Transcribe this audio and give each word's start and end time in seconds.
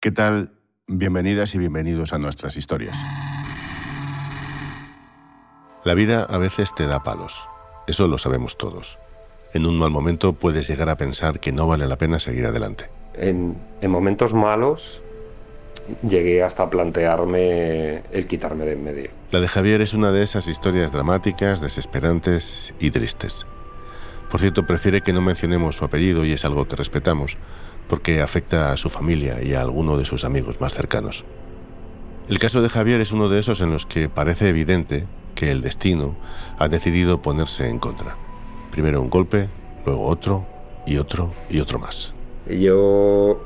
¿Qué 0.00 0.12
tal? 0.12 0.52
Bienvenidas 0.86 1.56
y 1.56 1.58
bienvenidos 1.58 2.12
a 2.12 2.18
nuestras 2.18 2.56
historias. 2.56 2.96
La 5.82 5.94
vida 5.94 6.22
a 6.22 6.38
veces 6.38 6.72
te 6.72 6.86
da 6.86 7.02
palos, 7.02 7.48
eso 7.88 8.06
lo 8.06 8.16
sabemos 8.16 8.56
todos. 8.56 9.00
En 9.54 9.66
un 9.66 9.76
mal 9.76 9.90
momento 9.90 10.34
puedes 10.34 10.68
llegar 10.68 10.88
a 10.88 10.96
pensar 10.96 11.40
que 11.40 11.50
no 11.50 11.66
vale 11.66 11.88
la 11.88 11.98
pena 11.98 12.20
seguir 12.20 12.46
adelante. 12.46 12.88
En, 13.14 13.58
en 13.80 13.90
momentos 13.90 14.32
malos 14.32 15.02
llegué 16.08 16.44
hasta 16.44 16.70
plantearme 16.70 18.04
el 18.12 18.28
quitarme 18.28 18.66
de 18.66 18.74
en 18.74 18.84
medio. 18.84 19.10
La 19.32 19.40
de 19.40 19.48
Javier 19.48 19.80
es 19.80 19.94
una 19.94 20.12
de 20.12 20.22
esas 20.22 20.46
historias 20.46 20.92
dramáticas, 20.92 21.60
desesperantes 21.60 22.72
y 22.78 22.92
tristes. 22.92 23.48
Por 24.30 24.40
cierto, 24.40 24.64
prefiere 24.64 25.00
que 25.00 25.12
no 25.12 25.22
mencionemos 25.22 25.74
su 25.74 25.84
apellido 25.84 26.24
y 26.24 26.30
es 26.30 26.44
algo 26.44 26.68
que 26.68 26.76
respetamos, 26.76 27.36
porque 27.88 28.20
afecta 28.22 28.72
a 28.72 28.76
su 28.76 28.88
familia 28.88 29.42
y 29.42 29.54
a 29.54 29.62
alguno 29.62 29.96
de 29.96 30.04
sus 30.04 30.24
amigos 30.24 30.60
más 30.60 30.74
cercanos. 30.74 31.24
El 32.28 32.38
caso 32.38 32.60
de 32.60 32.68
Javier 32.68 33.00
es 33.00 33.12
uno 33.12 33.28
de 33.28 33.38
esos 33.38 33.60
en 33.60 33.70
los 33.70 33.86
que 33.86 34.08
parece 34.08 34.48
evidente 34.48 35.06
que 35.34 35.50
el 35.50 35.62
destino 35.62 36.16
ha 36.58 36.68
decidido 36.68 37.22
ponerse 37.22 37.68
en 37.68 37.78
contra. 37.78 38.16
Primero 38.70 39.00
un 39.00 39.08
golpe, 39.08 39.48
luego 39.86 40.06
otro 40.06 40.46
y 40.86 40.98
otro 40.98 41.32
y 41.48 41.60
otro 41.60 41.78
más. 41.78 42.12
Yo 42.48 43.40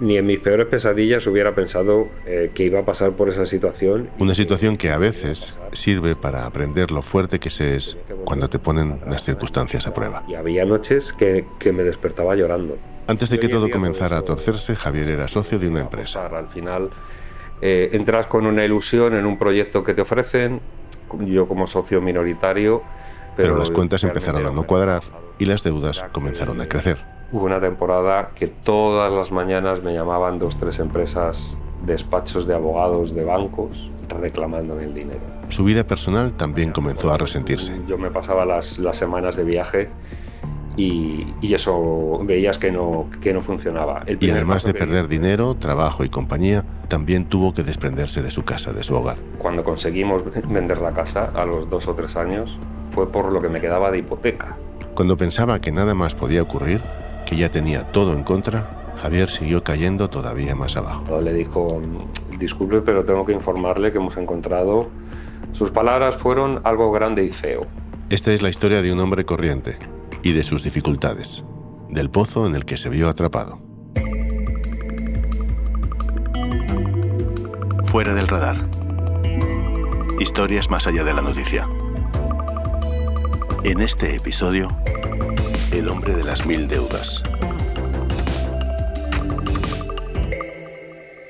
ni 0.00 0.16
en 0.16 0.26
mis 0.26 0.40
peores 0.40 0.66
pesadillas 0.66 1.26
hubiera 1.26 1.54
pensado 1.54 2.08
eh, 2.26 2.50
que 2.54 2.64
iba 2.64 2.80
a 2.80 2.84
pasar 2.84 3.12
por 3.12 3.28
esa 3.28 3.46
situación. 3.46 4.10
Una 4.18 4.34
situación 4.34 4.76
que 4.76 4.90
a 4.90 4.98
veces 4.98 5.58
sirve 5.72 6.16
para 6.16 6.46
aprender 6.46 6.90
lo 6.90 7.02
fuerte 7.02 7.38
que 7.38 7.50
se 7.50 7.76
es 7.76 7.96
cuando 8.24 8.48
te 8.48 8.58
ponen 8.58 9.00
las 9.08 9.24
circunstancias 9.24 9.86
a 9.86 9.94
prueba. 9.94 10.24
Y 10.28 10.34
había 10.34 10.64
noches 10.64 11.12
que, 11.12 11.44
que 11.58 11.72
me 11.72 11.82
despertaba 11.82 12.34
llorando. 12.34 12.76
Antes 13.06 13.28
de 13.30 13.38
que 13.38 13.48
todo 13.48 13.70
comenzara 13.70 14.18
a 14.18 14.22
torcerse, 14.22 14.74
Javier 14.74 15.08
era 15.10 15.28
socio 15.28 15.58
de 15.58 15.68
una 15.68 15.80
empresa. 15.80 16.26
Al 16.26 16.48
final 16.48 16.90
eh, 17.60 17.90
entras 17.92 18.26
con 18.26 18.46
una 18.46 18.64
ilusión 18.64 19.14
en 19.14 19.26
un 19.26 19.38
proyecto 19.38 19.84
que 19.84 19.94
te 19.94 20.02
ofrecen, 20.02 20.60
yo 21.20 21.46
como 21.46 21.66
socio 21.66 22.00
minoritario. 22.00 22.82
Pero, 23.36 23.58
las 23.58 23.70
cuentas 23.70 24.04
empezaron 24.04 24.46
a 24.46 24.50
no 24.50 24.62
cuadrar 24.64 25.02
y 25.38 25.44
las 25.44 25.62
deudas 25.62 26.04
comenzaron 26.12 26.60
a 26.60 26.66
crecer. 26.66 26.98
Hubo 27.32 27.44
una 27.44 27.60
temporada 27.60 28.30
que 28.34 28.46
todas 28.46 29.12
las 29.12 29.32
mañanas 29.32 29.82
me 29.82 29.92
llamaban 29.92 30.38
dos, 30.38 30.56
tres 30.56 30.78
empresas, 30.78 31.58
despachos 31.84 32.46
de 32.46 32.54
abogados, 32.54 33.14
de 33.14 33.24
bancos, 33.24 33.90
reclamándome 34.08 34.84
el 34.84 34.94
dinero. 34.94 35.20
Su 35.48 35.64
vida 35.64 35.84
personal 35.84 36.32
también 36.32 36.70
comenzó 36.70 37.12
a 37.12 37.18
resentirse. 37.18 37.80
Yo 37.86 37.98
me 37.98 38.10
pasaba 38.10 38.46
las, 38.46 38.78
las 38.78 38.96
semanas 38.96 39.36
de 39.36 39.44
viaje 39.44 39.90
y, 40.76 41.54
eso 41.54 42.20
veías 42.24 42.58
que 42.58 42.72
no, 42.72 43.08
que 43.20 43.32
no 43.32 43.40
funcionaba. 43.40 44.04
y 44.06 44.30
además 44.30 44.64
de 44.64 44.74
perder 44.74 45.08
dinero, 45.08 45.54
trabajo 45.54 46.04
y 46.04 46.08
compañía, 46.08 46.64
también 46.88 47.26
tuvo 47.26 47.54
que 47.54 47.62
desprenderse 47.62 48.22
de 48.22 48.30
su 48.30 48.44
casa, 48.44 48.72
de 48.72 48.82
su 48.82 48.94
hogar. 48.94 49.16
Cuando 49.38 49.62
conseguimos 49.62 50.22
vender 50.48 50.78
la 50.78 50.92
casa 50.92 51.30
a 51.34 51.44
los 51.44 51.70
dos 51.70 51.86
o 51.86 51.94
tres 51.94 52.16
años, 52.16 52.58
fue 52.90 53.10
por 53.10 53.32
lo 53.32 53.40
que 53.40 53.48
me 53.48 53.60
quedaba 53.60 53.90
de 53.90 53.98
hipoteca. 53.98 54.56
Cuando 54.94 55.16
pensaba 55.16 55.60
que 55.60 55.72
nada 55.72 55.94
más 55.94 56.14
podía 56.14 56.42
ocurrir, 56.42 56.80
que 57.26 57.36
ya 57.36 57.50
tenía 57.50 57.84
todo 57.92 58.12
en 58.12 58.22
contra, 58.22 58.92
Javier 58.96 59.30
siguió 59.30 59.64
cayendo 59.64 60.10
todavía 60.10 60.54
más 60.54 60.76
abajo. 60.76 61.20
Le 61.20 61.32
dijo, 61.32 61.80
disculpe, 62.38 62.80
pero 62.80 63.04
tengo 63.04 63.24
que 63.24 63.32
informarle 63.32 63.92
que 63.92 63.98
hemos 63.98 64.16
encontrado... 64.16 64.88
Sus 65.52 65.70
palabras 65.70 66.16
fueron 66.16 66.60
algo 66.64 66.90
grande 66.90 67.24
y 67.24 67.30
feo. 67.30 67.64
Esta 68.10 68.32
es 68.32 68.42
la 68.42 68.48
historia 68.48 68.82
de 68.82 68.92
un 68.92 68.98
hombre 68.98 69.24
corriente, 69.24 69.76
y 70.24 70.32
de 70.32 70.42
sus 70.42 70.64
dificultades, 70.64 71.44
del 71.90 72.10
pozo 72.10 72.46
en 72.46 72.54
el 72.54 72.64
que 72.64 72.78
se 72.78 72.88
vio 72.88 73.10
atrapado. 73.10 73.62
Fuera 77.84 78.14
del 78.14 78.26
radar. 78.26 78.56
Historias 80.18 80.70
más 80.70 80.86
allá 80.86 81.04
de 81.04 81.12
la 81.12 81.20
noticia. 81.20 81.68
En 83.64 83.82
este 83.82 84.16
episodio, 84.16 84.74
el 85.72 85.88
hombre 85.88 86.14
de 86.14 86.24
las 86.24 86.46
mil 86.46 86.68
deudas. 86.68 87.22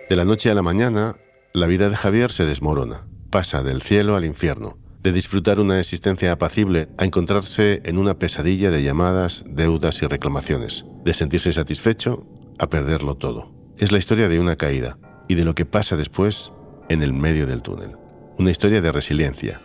De 0.09 0.17
la 0.17 0.25
noche 0.25 0.51
a 0.51 0.55
la 0.55 0.63
mañana, 0.63 1.17
la 1.53 1.67
vida 1.67 1.89
de 1.89 1.97
Javier 1.97 2.31
se 2.31 2.47
desmorona, 2.47 3.09
pasa 3.31 3.65
del 3.65 3.83
cielo 3.83 4.15
al 4.15 4.25
infierno 4.25 4.84
de 5.05 5.13
disfrutar 5.13 5.61
una 5.61 5.79
existencia 5.79 6.33
apacible 6.33 6.89
a 6.97 7.05
encontrarse 7.05 7.83
en 7.85 7.99
una 7.99 8.19
pesadilla 8.19 8.71
de 8.71 8.83
llamadas, 8.83 9.45
deudas 9.47 10.01
y 10.01 10.07
reclamaciones, 10.07 10.87
de 11.05 11.13
sentirse 11.13 11.53
satisfecho 11.53 12.27
a 12.59 12.71
perderlo 12.71 13.15
todo. 13.15 13.53
Es 13.77 13.93
la 13.93 13.99
historia 13.99 14.31
de 14.31 14.41
una 14.41 14.57
caída 14.57 14.97
y 15.29 15.35
de 15.35 15.45
lo 15.45 15.55
que 15.55 15.67
pasa 15.67 15.99
después 15.99 16.53
en 16.89 17.03
el 17.03 17.13
medio 17.13 17.47
del 17.47 17.61
túnel. 17.61 17.99
Una 18.39 18.51
historia 18.51 18.81
de 18.81 18.93
resiliencia, 18.93 19.61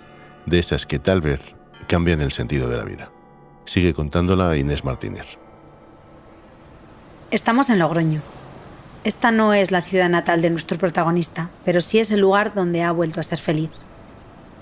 de 0.46 0.60
esas 0.60 0.86
que 0.86 1.00
tal 1.00 1.22
vez 1.22 1.56
cambian 1.88 2.20
el 2.20 2.34
sentido 2.34 2.68
de 2.68 2.76
la 2.76 2.84
vida. 2.84 3.10
Sigue 3.64 3.94
contándola 3.94 4.58
Inés 4.58 4.84
Martínez. 4.84 5.38
Estamos 7.32 7.70
en 7.70 7.80
Logroño. 7.80 8.22
Esta 9.06 9.32
no 9.32 9.54
es 9.54 9.72
la 9.72 9.84
ciudad 9.84 10.10
natal 10.10 10.42
de 10.42 10.50
nuestro 10.50 10.78
protagonista, 10.78 11.50
pero 11.64 11.80
sí 11.80 12.00
es 12.00 12.12
el 12.12 12.20
lugar 12.20 12.54
donde 12.54 12.84
ha 12.84 12.92
vuelto 12.92 13.22
a 13.22 13.24
ser 13.24 13.40
feliz. 13.40 13.72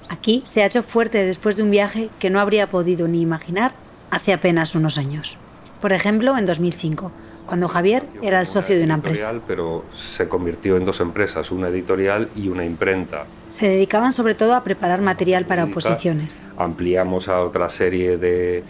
Aquí 0.09 0.41
se 0.45 0.63
ha 0.63 0.65
hecho 0.65 0.83
fuerte 0.83 1.25
después 1.25 1.57
de 1.57 1.63
un 1.63 1.71
viaje 1.71 2.09
que 2.19 2.29
no 2.29 2.39
habría 2.39 2.67
podido 2.67 3.07
ni 3.07 3.21
imaginar 3.21 3.73
hace 4.11 4.33
apenas 4.33 4.75
unos 4.75 4.97
años. 4.97 5.37
Por 5.81 5.93
ejemplo, 5.93 6.37
en 6.37 6.45
2005, 6.45 7.11
cuando 7.45 7.67
Javier 7.67 8.05
era 8.21 8.39
el 8.39 8.45
socio 8.45 8.77
de 8.77 8.83
una 8.83 8.95
empresa. 8.95 9.33
Pero 9.47 9.85
se 9.95 10.27
convirtió 10.27 10.77
en 10.77 10.85
dos 10.85 10.99
empresas, 10.99 11.51
una 11.51 11.69
editorial 11.69 12.29
y 12.35 12.49
una 12.49 12.65
imprenta. 12.65 13.25
Se 13.49 13.69
dedicaban 13.69 14.13
sobre 14.13 14.35
todo 14.35 14.53
a 14.53 14.63
preparar 14.63 15.01
material 15.01 15.45
para 15.45 15.65
oposiciones. 15.65 16.39
Ampliamos 16.57 17.27
a 17.27 17.41
otra 17.41 17.69
serie 17.69 18.17
de, 18.17 18.63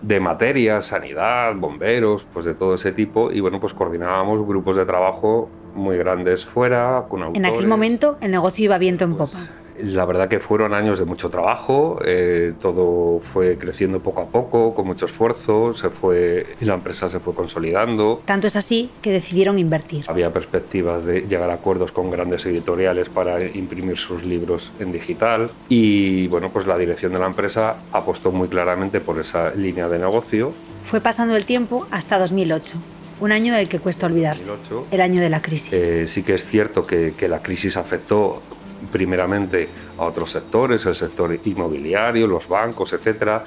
de 0.00 0.20
materias, 0.20 0.86
sanidad, 0.86 1.54
bomberos, 1.54 2.26
pues 2.32 2.46
de 2.46 2.54
todo 2.54 2.74
ese 2.74 2.92
tipo. 2.92 3.30
Y 3.30 3.40
bueno, 3.40 3.60
pues 3.60 3.74
coordinábamos 3.74 4.46
grupos 4.46 4.76
de 4.76 4.86
trabajo 4.86 5.50
muy 5.74 5.96
grandes 5.96 6.44
fuera, 6.44 7.04
con 7.08 7.22
autores. 7.22 7.48
En 7.48 7.54
aquel 7.54 7.66
momento 7.66 8.16
el 8.20 8.30
negocio 8.30 8.64
iba 8.64 8.78
viento 8.78 9.04
en 9.04 9.16
pues 9.16 9.32
popa. 9.32 9.44
La 9.78 10.04
verdad 10.04 10.28
que 10.28 10.40
fueron 10.40 10.74
años 10.74 10.98
de 10.98 11.04
mucho 11.04 11.30
trabajo, 11.30 11.98
eh, 12.04 12.54
todo 12.60 13.20
fue 13.20 13.58
creciendo 13.58 14.00
poco 14.00 14.22
a 14.22 14.26
poco, 14.26 14.74
con 14.74 14.86
mucho 14.86 15.06
esfuerzo, 15.06 15.74
se 15.74 15.90
fue, 15.90 16.46
y 16.60 16.64
la 16.64 16.74
empresa 16.74 17.08
se 17.08 17.20
fue 17.20 17.34
consolidando. 17.34 18.22
Tanto 18.24 18.46
es 18.46 18.56
así 18.56 18.90
que 19.02 19.10
decidieron 19.10 19.58
invertir. 19.58 20.04
Había 20.08 20.32
perspectivas 20.32 21.04
de 21.04 21.22
llegar 21.22 21.50
a 21.50 21.54
acuerdos 21.54 21.92
con 21.92 22.10
grandes 22.10 22.46
editoriales 22.46 23.08
para 23.08 23.42
imprimir 23.44 23.98
sus 23.98 24.24
libros 24.24 24.70
en 24.78 24.92
digital 24.92 25.50
y 25.68 26.28
bueno, 26.28 26.50
pues 26.50 26.66
la 26.66 26.78
dirección 26.78 27.12
de 27.12 27.18
la 27.18 27.26
empresa 27.26 27.76
apostó 27.92 28.32
muy 28.32 28.48
claramente 28.48 29.00
por 29.00 29.18
esa 29.20 29.54
línea 29.54 29.88
de 29.88 29.98
negocio. 29.98 30.52
Fue 30.84 31.00
pasando 31.00 31.36
el 31.36 31.44
tiempo 31.44 31.86
hasta 31.90 32.18
2008 32.18 32.78
un 33.20 33.32
año 33.32 33.54
del 33.54 33.68
que 33.68 33.78
cuesta 33.78 34.06
olvidarse, 34.06 34.46
2008, 34.46 34.88
el 34.90 35.00
año 35.00 35.20
de 35.20 35.30
la 35.30 35.40
crisis. 35.40 35.72
Eh, 35.72 36.06
sí 36.08 36.22
que 36.22 36.34
es 36.34 36.44
cierto 36.44 36.86
que, 36.86 37.14
que, 37.16 37.28
la 37.28 37.40
crisis 37.40 37.76
afectó 37.76 38.42
primeramente 38.90 39.68
a 39.98 40.04
otros 40.04 40.30
sectores, 40.30 40.86
el 40.86 40.94
sector 40.94 41.36
inmobiliario, 41.44 42.26
los 42.26 42.48
bancos, 42.48 42.92
etcétera, 42.92 43.44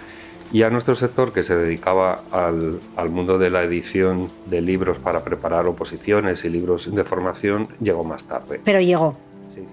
y 0.51 0.63
a 0.63 0.69
nuestro 0.69 0.95
sector 0.95 1.33
que 1.33 1.43
se 1.43 1.55
dedicaba 1.55 2.21
al, 2.31 2.79
al, 2.95 3.09
mundo 3.09 3.37
de 3.37 3.49
la 3.49 3.63
edición 3.63 4.29
de 4.45 4.61
libros 4.61 4.97
para 4.97 5.23
preparar 5.23 5.67
oposiciones 5.67 6.45
y 6.45 6.49
libros 6.49 6.93
de 6.93 7.03
formación 7.03 7.67
llegó 7.81 8.03
más 8.03 8.25
tarde. 8.25 8.61
Pero 8.63 8.79
llegó. 8.79 9.17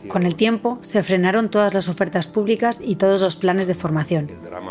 Con 0.08 0.24
el 0.24 0.34
tiempo 0.34 0.78
se 0.80 1.02
frenaron 1.02 1.50
todas 1.50 1.74
las 1.74 1.88
ofertas 1.88 2.26
públicas 2.26 2.80
y 2.82 2.96
todos 2.96 3.20
los 3.20 3.36
planes 3.36 3.66
de 3.66 3.74
formación. 3.74 4.30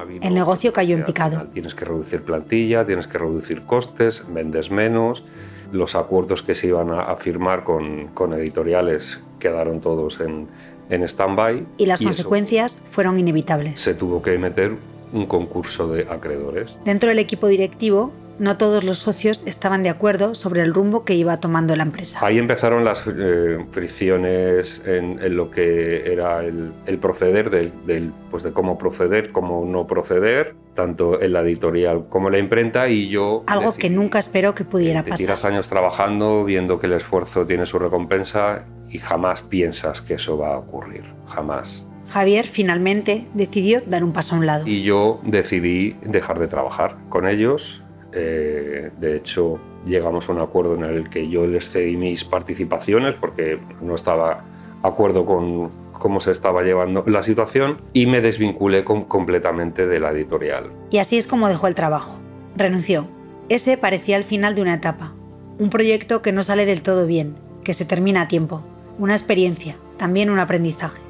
El, 0.10 0.24
el 0.24 0.34
negocio 0.34 0.74
cayó 0.74 0.96
en 0.96 1.06
picado. 1.06 1.48
Tienes 1.54 1.76
que 1.76 1.86
reducir 1.86 2.24
plantilla, 2.24 2.86
tienes 2.86 3.08
que 3.08 3.18
reducir 3.18 3.64
costes, 3.64 4.24
vendes 4.28 4.72
menos. 4.72 5.24
Los 5.72 5.96
acuerdos 5.96 6.42
que 6.42 6.56
se 6.56 6.68
iban 6.68 6.92
a, 6.92 7.02
a 7.02 7.16
firmar 7.16 7.64
con, 7.64 8.08
con 8.10 8.34
editoriales 8.34 9.20
quedaron 9.40 9.82
todos 9.82 10.20
en, 10.20 10.48
en 10.94 11.04
stand-by. 11.04 11.66
Y 11.78 11.86
las 11.86 12.02
consecuencias 12.02 12.82
fueron 12.86 13.20
inevitables. 13.20 13.80
Se 13.80 13.94
tuvo 13.94 14.22
que 14.22 14.38
meter 14.38 14.74
un 15.12 15.26
concurso 15.26 15.88
de 15.88 16.08
acreedores. 16.10 16.78
Dentro 16.86 17.10
del 17.10 17.20
equipo 17.20 17.48
directivo, 17.48 18.12
no 18.40 18.58
todos 18.58 18.84
los 18.84 18.98
socios 18.98 19.44
estaban 19.46 19.84
de 19.84 19.90
acuerdo 19.90 20.34
sobre 20.34 20.62
el 20.62 20.74
rumbo 20.74 21.06
que 21.06 21.14
iba 21.14 21.38
tomando 21.38 21.76
la 21.76 21.84
empresa. 21.84 22.20
Ahí 22.26 22.40
empezaron 22.40 22.84
las 22.84 23.06
eh, 23.08 23.64
fricciones 23.72 24.82
en, 24.86 25.36
lo 25.36 25.52
que 25.52 26.12
era 26.12 26.44
el, 26.44 26.74
proceder 27.00 27.50
del, 27.50 28.12
pues 28.32 28.44
de 28.44 28.52
cómo 28.52 28.78
proceder, 28.78 29.32
cómo 29.32 29.66
no 29.66 29.86
proceder, 29.86 30.56
tanto 30.74 31.22
en 31.22 31.34
la 31.34 31.42
editorial 31.42 32.06
como 32.10 32.30
en 32.30 32.34
la 32.34 32.40
imprenta 32.40 32.90
y 32.90 33.10
yo... 33.10 33.44
Algo 33.46 33.76
que 33.76 33.92
nunca 33.92 34.18
esperó 34.18 34.56
que 34.56 34.66
pudiera 34.66 35.04
pasar. 35.04 35.18
Tiras 35.18 35.46
años 35.46 35.70
trabajando, 35.70 36.44
viendo 36.44 36.80
que 36.80 36.88
el 36.88 36.94
esfuerzo 36.94 37.46
tiene 37.46 37.68
su 37.68 37.78
recompensa 37.78 38.66
y 38.94 39.00
jamás 39.00 39.42
piensas 39.42 40.02
que 40.02 40.14
eso 40.14 40.38
va 40.38 40.54
a 40.54 40.58
ocurrir, 40.60 41.04
jamás. 41.28 41.86
Javier 42.08 42.46
finalmente 42.46 43.28
decidió 43.34 43.82
dar 43.86 44.04
un 44.04 44.14
paso 44.14 44.36
a 44.36 44.38
un 44.38 44.46
lado. 44.46 44.68
Y 44.68 44.84
yo 44.84 45.20
decidí 45.24 45.96
dejar 46.04 46.40
de 46.40 46.48
trabajar 46.48 46.98
con 47.10 47.28
ellos. 47.28 47.82
Eh, 48.12 48.92
de 49.00 49.16
hecho, 49.16 49.60
llegamos 49.84 50.30
a 50.30 50.34
un 50.34 50.40
acuerdo 50.40 50.76
en 50.76 50.84
el 50.84 51.10
que 51.10 51.28
yo 51.28 51.48
les 51.48 51.72
cedí 51.72 51.98
mis 51.98 52.24
participaciones 52.24 53.16
porque 53.16 53.60
no 53.82 53.96
estaba 53.96 54.44
de 54.84 54.88
acuerdo 54.88 55.26
con 55.26 55.72
cómo 55.94 56.20
se 56.20 56.32
estaba 56.32 56.62
llevando 56.62 57.04
la 57.08 57.24
situación 57.24 57.82
y 57.94 58.06
me 58.06 58.22
desvinculé 58.22 58.84
completamente 58.84 59.88
de 59.88 60.00
la 60.00 60.12
editorial. 60.12 60.72
Y 60.92 61.00
así 61.00 61.18
es 61.18 61.26
como 61.26 61.48
dejó 61.48 61.68
el 61.68 61.74
trabajo. 61.74 62.20
Renunció. 62.56 63.08
Ese 63.50 63.78
parecía 63.78 64.18
el 64.18 64.24
final 64.24 64.54
de 64.54 64.62
una 64.62 64.76
etapa. 64.76 65.14
Un 65.58 65.70
proyecto 65.70 66.22
que 66.22 66.32
no 66.32 66.44
sale 66.44 66.66
del 66.66 66.84
todo 66.84 67.08
bien, 67.08 67.36
que 67.64 67.74
se 67.74 67.86
termina 67.86 68.22
a 68.22 68.28
tiempo. 68.28 68.64
Una 69.00 69.14
experiencia, 69.14 69.76
también 69.98 70.30
un 70.30 70.40
aprendizaje. 70.40 71.02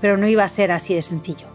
Pero 0.00 0.16
no 0.16 0.26
iba 0.26 0.44
a 0.44 0.48
ser 0.48 0.72
así 0.72 0.94
de 0.94 1.02
sencillo. 1.02 1.46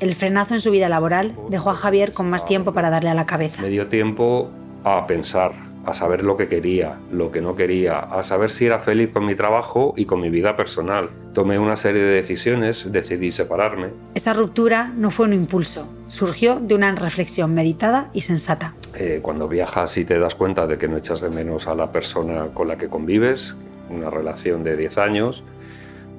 El 0.00 0.14
frenazo 0.14 0.54
en 0.54 0.60
su 0.60 0.70
vida 0.70 0.88
laboral 0.88 1.36
dejó 1.50 1.70
a 1.70 1.74
Javier 1.74 2.12
con 2.12 2.28
más 2.28 2.46
tiempo 2.46 2.72
para 2.72 2.90
darle 2.90 3.10
a 3.10 3.14
la 3.14 3.26
cabeza. 3.26 3.62
Me 3.62 3.68
dio 3.68 3.86
tiempo 3.86 4.50
a 4.82 5.06
pensar, 5.06 5.52
a 5.86 5.94
saber 5.94 6.22
lo 6.22 6.36
que 6.36 6.48
quería, 6.48 6.98
lo 7.12 7.30
que 7.30 7.40
no 7.40 7.54
quería, 7.54 7.98
a 7.98 8.22
saber 8.22 8.50
si 8.50 8.66
era 8.66 8.80
feliz 8.80 9.10
con 9.12 9.24
mi 9.24 9.34
trabajo 9.34 9.94
y 9.96 10.04
con 10.06 10.20
mi 10.20 10.30
vida 10.30 10.56
personal. 10.56 11.10
Tomé 11.32 11.58
una 11.58 11.76
serie 11.76 12.02
de 12.02 12.14
decisiones, 12.14 12.90
decidí 12.90 13.32
separarme. 13.32 13.88
Esa 14.14 14.32
ruptura 14.32 14.92
no 14.96 15.10
fue 15.10 15.26
un 15.26 15.32
impulso, 15.32 15.86
surgió 16.08 16.60
de 16.60 16.74
una 16.74 16.94
reflexión 16.94 17.54
meditada 17.54 18.10
y 18.12 18.22
sensata. 18.22 18.74
Eh, 18.96 19.20
cuando 19.22 19.48
viajas 19.48 19.96
y 19.96 20.04
te 20.04 20.18
das 20.18 20.34
cuenta 20.34 20.66
de 20.66 20.78
que 20.78 20.88
no 20.88 20.96
echas 20.96 21.20
de 21.20 21.30
menos 21.30 21.66
a 21.66 21.74
la 21.74 21.90
persona 21.90 22.46
con 22.54 22.68
la 22.68 22.76
que 22.76 22.88
convives, 22.88 23.54
una 23.90 24.10
relación 24.10 24.64
de 24.64 24.76
10 24.76 24.98
años, 24.98 25.44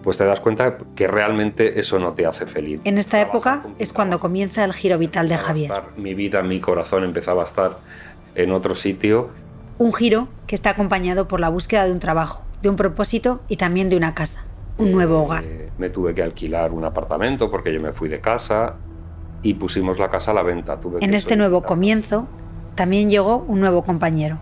pues 0.03 0.17
te 0.17 0.25
das 0.25 0.39
cuenta 0.39 0.77
que 0.95 1.07
realmente 1.07 1.79
eso 1.79 1.97
no 1.97 2.13
te 2.13 2.25
hace 2.25 2.45
feliz. 2.45 2.79
En 2.83 2.97
esta 2.97 3.19
época 3.19 3.63
es 3.79 3.91
cuando 3.91 4.19
comienza 4.19 4.63
el 4.63 4.73
giro 4.73 4.97
vital 4.99 5.27
de 5.27 5.37
Javier. 5.37 5.71
Mi 5.97 6.13
vida, 6.13 6.43
mi 6.43 6.59
corazón 6.59 7.03
empezaba 7.03 7.41
a 7.41 7.45
estar 7.45 7.79
en 8.35 8.51
otro 8.51 8.75
sitio. 8.75 9.29
Un 9.79 9.93
giro 9.93 10.27
que 10.45 10.55
está 10.55 10.69
acompañado 10.69 11.27
por 11.27 11.39
la 11.39 11.49
búsqueda 11.49 11.85
de 11.85 11.91
un 11.91 11.99
trabajo, 11.99 12.43
de 12.61 12.69
un 12.69 12.75
propósito 12.75 13.41
y 13.47 13.57
también 13.57 13.89
de 13.89 13.97
una 13.97 14.13
casa, 14.13 14.45
un 14.77 14.91
nuevo 14.91 15.23
hogar. 15.23 15.43
Eh, 15.43 15.71
me 15.77 15.89
tuve 15.89 16.13
que 16.13 16.21
alquilar 16.21 16.71
un 16.71 16.85
apartamento 16.85 17.49
porque 17.49 17.73
yo 17.73 17.81
me 17.81 17.91
fui 17.91 18.07
de 18.07 18.21
casa 18.21 18.75
y 19.41 19.55
pusimos 19.55 19.97
la 19.97 20.09
casa 20.09 20.31
a 20.31 20.33
la 20.35 20.43
venta. 20.43 20.79
en 21.01 21.13
este 21.13 21.35
nuevo 21.35 21.63
comienzo 21.63 22.27
también 22.75 23.09
llegó 23.09 23.37
un 23.47 23.59
nuevo 23.59 23.83
compañero, 23.83 24.39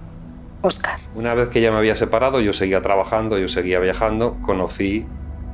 Oscar. 0.63 0.99
Una 1.13 1.33
vez 1.33 1.49
que 1.49 1.61
ya 1.61 1.71
me 1.71 1.77
había 1.77 1.95
separado, 1.95 2.39
yo 2.39 2.53
seguía 2.53 2.81
trabajando, 2.81 3.37
yo 3.37 3.49
seguía 3.49 3.79
viajando, 3.79 4.37
conocí 4.41 5.05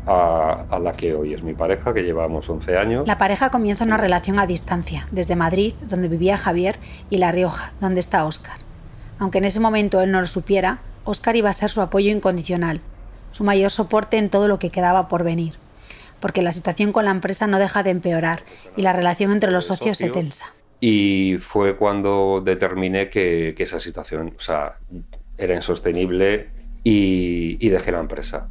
a, 0.06 0.80
la 0.80 0.92
que 0.92 1.16
hoy 1.16 1.34
es 1.34 1.42
mi 1.42 1.54
pareja, 1.54 1.94
que 1.96 2.04
llevamos 2.04 2.48
11 2.48 2.78
años. 2.78 3.08
La 3.08 3.18
pareja 3.18 3.50
comienza 3.50 3.84
una 3.84 3.98
relación 3.98 4.40
a 4.40 4.46
distancia, 4.46 5.08
desde 5.12 5.36
Madrid, 5.36 5.74
donde 5.82 6.08
vivía 6.08 6.38
Javier, 6.38 6.78
y 7.10 7.18
La 7.18 7.32
Rioja, 7.32 7.74
donde 7.82 8.00
está 8.00 8.24
Óscar. 8.24 8.58
Aunque 9.18 9.40
en 9.40 9.46
ese 9.46 9.60
momento 9.60 10.00
él 10.02 10.12
no 10.12 10.22
lo 10.22 10.28
supiera, 10.28 10.80
Óscar 11.06 11.36
iba 11.36 11.50
a 11.50 11.54
ser 11.54 11.72
su 11.72 11.82
apoyo 11.82 12.12
incondicional, 12.12 12.82
su 13.32 13.44
mayor 13.44 13.72
soporte 13.72 14.18
en 14.18 14.30
todo 14.30 14.48
lo 14.48 14.60
que 14.60 14.70
quedaba 14.70 15.08
por 15.08 15.24
venir, 15.24 15.56
porque 16.20 16.44
la 16.44 16.52
situación 16.52 16.92
con 16.92 17.06
la 17.06 17.12
empresa 17.12 17.48
no 17.48 17.58
deja 17.58 17.82
de 17.82 17.90
empeorar 17.90 18.44
y 18.78 18.84
la 18.84 18.94
relación 18.94 19.32
entre 19.32 19.52
los 19.52 19.66
socios 19.66 19.98
se 19.98 20.12
tensa. 20.12 20.54
Y 20.80 21.38
fue 21.40 21.76
cuando 21.76 22.42
determiné 22.44 23.10
que, 23.10 23.56
esa 23.58 23.80
situación 23.80 24.34
o 24.38 24.42
sea, 24.42 24.78
era 25.38 25.56
insostenible 25.56 26.50
y 26.84 27.70
dejé 27.70 27.92
la 27.92 28.00
empresa. 28.00 28.50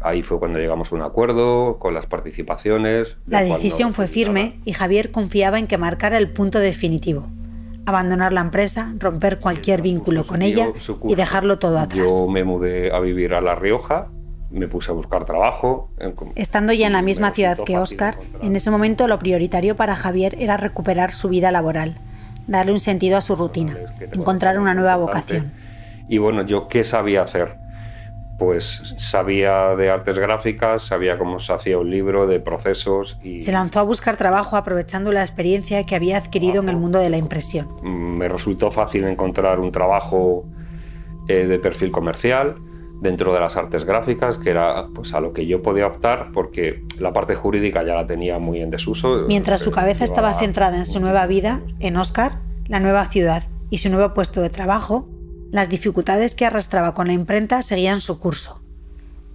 Ahí 0.00 0.22
fue 0.22 0.38
cuando 0.38 0.58
llegamos 0.58 0.92
a 0.92 0.94
un 0.94 1.02
acuerdo 1.02 1.78
con 1.78 1.92
las 1.92 2.06
participaciones. 2.06 3.16
La 3.26 3.42
decisión 3.42 3.94
fue 3.94 4.06
firme 4.06 4.60
y 4.64 4.72
Javier 4.72 5.10
confiaba 5.10 5.58
en 5.58 5.66
que 5.66 5.76
marcara 5.76 6.18
el 6.18 6.30
punto 6.30 6.60
definitivo. 6.60 7.26
Abandonar 7.84 8.32
la 8.32 8.42
empresa, 8.42 8.94
romper 8.98 9.40
cualquier 9.40 9.82
vínculo 9.82 10.24
con 10.24 10.42
ella 10.42 10.72
y 11.08 11.14
dejarlo 11.14 11.58
todo 11.58 11.78
atrás. 11.78 12.06
Yo 12.06 12.28
me 12.28 12.44
mudé 12.44 12.92
a 12.92 13.00
vivir 13.00 13.34
a 13.34 13.40
La 13.40 13.54
Rioja, 13.54 14.08
me 14.50 14.68
puse 14.68 14.90
a 14.90 14.94
buscar 14.94 15.24
trabajo. 15.24 15.90
Estando 16.34 16.72
ya 16.72 16.86
en 16.86 16.92
la 16.92 17.02
misma 17.02 17.32
ciudad 17.32 17.58
que 17.64 17.78
Oscar, 17.78 18.18
en 18.42 18.56
ese 18.56 18.70
momento 18.70 19.06
lo 19.06 19.18
prioritario 19.18 19.76
para 19.76 19.96
Javier 19.96 20.36
era 20.38 20.56
recuperar 20.56 21.12
su 21.12 21.28
vida 21.28 21.50
laboral, 21.50 21.98
darle 22.46 22.72
un 22.72 22.80
sentido 22.80 23.16
a 23.16 23.20
su 23.20 23.36
rutina, 23.36 23.76
encontrar 24.12 24.58
una 24.58 24.74
nueva 24.74 24.96
vocación. 24.96 25.52
Y 26.08 26.18
bueno, 26.18 26.42
yo 26.42 26.68
qué 26.68 26.84
sabía 26.84 27.22
hacer 27.22 27.58
pues 28.38 28.94
sabía 28.98 29.74
de 29.74 29.90
artes 29.90 30.16
gráficas, 30.16 30.82
sabía 30.82 31.18
cómo 31.18 31.40
se 31.40 31.52
hacía 31.52 31.76
un 31.76 31.90
libro, 31.90 32.28
de 32.28 32.38
procesos 32.38 33.18
y... 33.22 33.38
Se 33.38 33.50
lanzó 33.50 33.80
a 33.80 33.82
buscar 33.82 34.16
trabajo 34.16 34.56
aprovechando 34.56 35.10
la 35.10 35.22
experiencia 35.22 35.84
que 35.84 35.96
había 35.96 36.16
adquirido 36.16 36.62
en 36.62 36.68
el 36.68 36.76
mundo 36.76 37.00
de 37.00 37.10
la 37.10 37.16
impresión. 37.16 37.68
Me 37.82 38.28
resultó 38.28 38.70
fácil 38.70 39.04
encontrar 39.04 39.58
un 39.58 39.72
trabajo 39.72 40.44
eh, 41.26 41.46
de 41.46 41.58
perfil 41.58 41.90
comercial 41.90 42.56
dentro 43.00 43.32
de 43.32 43.40
las 43.40 43.56
artes 43.56 43.84
gráficas, 43.84 44.38
que 44.38 44.50
era 44.50 44.88
pues, 44.94 45.14
a 45.14 45.20
lo 45.20 45.32
que 45.32 45.46
yo 45.46 45.62
podía 45.62 45.86
optar 45.86 46.30
porque 46.32 46.84
la 46.98 47.12
parte 47.12 47.34
jurídica 47.34 47.82
ya 47.82 47.94
la 47.94 48.06
tenía 48.06 48.38
muy 48.38 48.60
en 48.60 48.70
desuso. 48.70 49.24
Mientras 49.28 49.60
su 49.60 49.70
cabeza 49.70 50.04
estaba 50.04 50.34
centrada 50.34 50.76
en 50.76 50.86
su 50.86 51.00
nueva 51.00 51.26
vida, 51.26 51.60
en 51.80 51.96
Oscar, 51.96 52.40
la 52.66 52.80
nueva 52.80 53.04
ciudad 53.06 53.44
y 53.70 53.78
su 53.78 53.90
nuevo 53.90 54.14
puesto 54.14 54.40
de 54.40 54.50
trabajo, 54.50 55.08
las 55.50 55.68
dificultades 55.68 56.34
que 56.34 56.46
arrastraba 56.46 56.94
con 56.94 57.06
la 57.06 57.12
imprenta 57.12 57.62
seguían 57.62 58.00
su 58.00 58.18
curso. 58.18 58.60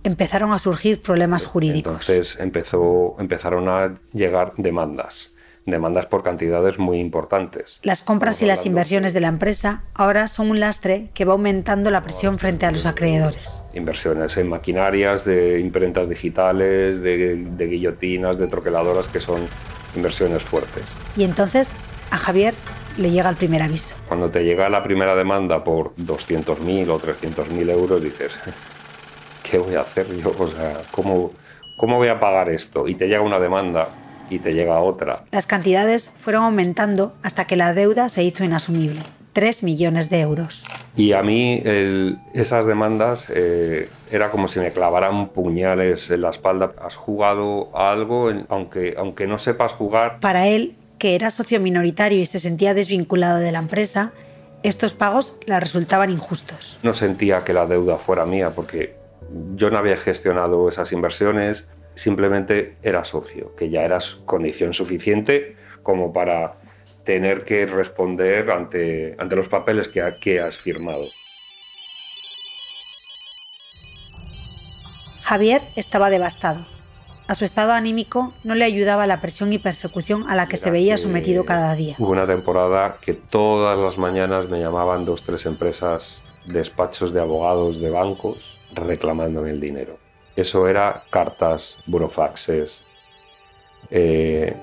Empezaron 0.04 0.52
a 0.52 0.60
surgir 0.60 1.02
problemas 1.02 1.46
jurídicos. 1.46 2.10
Entonces 2.10 2.38
empezó, 2.40 3.16
empezaron 3.20 3.70
a 3.70 3.96
llegar 4.12 4.54
demandas, 4.58 5.33
demandas 5.66 6.06
por 6.06 6.24
cantidades 6.24 6.78
muy 6.78 7.00
importantes. 7.00 7.80
Las 7.84 8.02
compras 8.02 8.42
y 8.42 8.46
las 8.46 8.66
inversiones 8.66 9.14
de 9.14 9.22
la 9.22 9.28
empresa 9.28 9.84
ahora 9.94 10.28
son 10.28 10.52
un 10.52 10.60
lastre 10.60 11.10
que 11.14 11.26
va 11.26 11.34
aumentando 11.34 11.90
la 11.90 12.02
presión 12.02 12.38
frente 12.40 12.66
a 12.66 12.72
los 12.72 12.86
acreedores. 12.86 13.64
Inversiones 13.74 14.36
en 14.38 14.50
maquinarias, 14.50 15.26
de 15.26 15.60
imprentas 15.60 16.10
digitales, 16.10 17.02
de, 17.02 17.36
de 17.36 17.68
guillotinas, 17.68 18.38
de 18.38 18.48
troqueladoras, 18.48 19.08
que 19.08 19.20
son 19.20 19.48
inversiones 19.96 20.44
fuertes. 20.44 20.86
Y 21.16 21.24
entonces 21.24 21.74
a 22.12 22.18
Javier 22.18 22.54
le 22.98 23.12
llega 23.12 23.30
el 23.30 23.36
primer 23.36 23.62
aviso. 23.62 23.96
Cuando 24.08 24.30
te 24.30 24.44
llega 24.44 24.70
la 24.70 24.84
primera 24.84 25.16
demanda 25.16 25.64
por 25.64 25.96
200.000 25.96 26.90
o 26.90 27.00
300.000 27.00 27.70
euros, 27.72 28.04
dices, 28.04 28.32
¿qué 29.44 29.58
voy 29.58 29.76
a 29.76 29.82
hacer 29.82 30.16
yo? 30.18 30.34
O 30.38 30.48
sea, 30.48 30.82
¿cómo, 30.92 31.32
¿cómo 31.78 31.98
voy 31.98 32.10
a 32.10 32.20
pagar 32.20 32.50
esto? 32.50 32.88
Y 32.88 32.96
te 32.96 33.08
llega 33.08 33.22
una 33.22 33.40
demanda 33.40 33.90
y 34.30 34.40
te 34.40 34.54
llega 34.54 34.80
otra. 34.80 35.24
Las 35.32 35.48
cantidades 35.48 36.12
fueron 36.18 36.44
aumentando 36.44 37.14
hasta 37.24 37.46
que 37.46 37.56
la 37.56 37.74
deuda 37.74 38.10
se 38.10 38.24
hizo 38.24 38.44
inasumible. 38.44 39.02
3 39.34 39.64
millones 39.64 40.10
de 40.10 40.22
euros. 40.22 40.64
Y 40.96 41.14
a 41.14 41.24
mí 41.24 41.62
esas 42.34 42.68
demandas 42.68 43.26
eh, 43.34 43.90
era 44.12 44.30
como 44.30 44.48
si 44.48 44.60
me 44.60 44.72
clavaran 44.72 45.30
puñales 45.30 46.10
en 46.12 46.22
la 46.22 46.30
espalda. 46.30 46.72
Has 46.80 46.96
jugado 46.96 47.76
a 47.76 47.92
algo, 47.92 48.32
aunque, 48.50 48.94
aunque 48.96 49.26
no 49.26 49.40
sepas 49.40 49.72
jugar. 49.72 50.20
Para 50.20 50.48
él, 50.48 50.76
que 51.00 51.16
era 51.16 51.32
socio 51.32 51.60
minoritario 51.60 52.20
y 52.20 52.28
se 52.28 52.40
sentía 52.40 52.76
desvinculado 52.76 53.40
de 53.40 53.52
la 53.52 53.60
empresa, 53.60 54.14
estos 54.62 54.94
pagos 54.94 55.38
le 55.48 55.60
resultaban 55.60 56.12
injustos. 56.12 56.80
No 56.84 56.94
sentía 56.94 57.44
que 57.44 57.54
la 57.54 57.66
deuda 57.66 57.98
fuera 57.98 58.26
mía 58.26 58.52
porque 58.52 58.96
yo 59.56 59.72
no 59.72 59.80
había 59.80 59.98
gestionado 59.98 60.70
esas 60.70 60.92
inversiones, 60.92 61.66
simplemente 61.96 62.78
era 62.84 63.04
socio, 63.06 63.56
que 63.56 63.70
ya 63.70 63.84
era 63.84 64.00
condición 64.26 64.74
suficiente 64.74 65.56
como 65.82 66.14
para 66.14 66.56
tener 67.04 67.44
que 67.44 67.66
responder 67.66 68.50
ante, 68.50 69.16
ante 69.18 69.36
los 69.36 69.48
papeles 69.48 69.88
que, 69.88 70.02
que 70.20 70.40
has 70.40 70.58
firmado. 70.58 71.04
Javier 75.22 75.62
estaba 75.76 76.10
devastado. 76.10 76.66
A 77.28 77.36
su 77.36 77.46
estado 77.46 77.72
anímico 77.72 78.34
no 78.44 78.54
le 78.54 78.66
ayudaba 78.66 79.08
la 79.08 79.22
presión 79.22 79.54
y 79.54 79.58
persecución 79.58 80.30
a 80.30 80.36
la 80.36 80.48
que 80.48 80.58
se 80.58 80.70
veía 80.72 80.98
sometido 80.98 81.46
cada 81.46 81.74
día. 81.74 81.96
Hubo 81.98 82.12
una 82.12 82.28
temporada 82.28 82.98
que 83.00 83.14
todas 83.14 83.80
las 83.80 83.98
mañanas 83.98 84.50
me 84.50 84.60
llamaban 84.60 85.06
dos, 85.06 85.24
tres 85.24 85.46
empresas, 85.46 86.24
despachos 86.46 87.14
de 87.14 87.22
abogados, 87.22 87.80
de 87.80 87.90
bancos, 87.90 88.60
reclamándome 88.74 89.52
el 89.52 89.62
dinero. 89.62 90.03
Eso 90.36 90.68
era 90.68 91.04
cartas, 91.10 91.78
burofaxes. 91.86 92.82
Eh, 93.90 94.56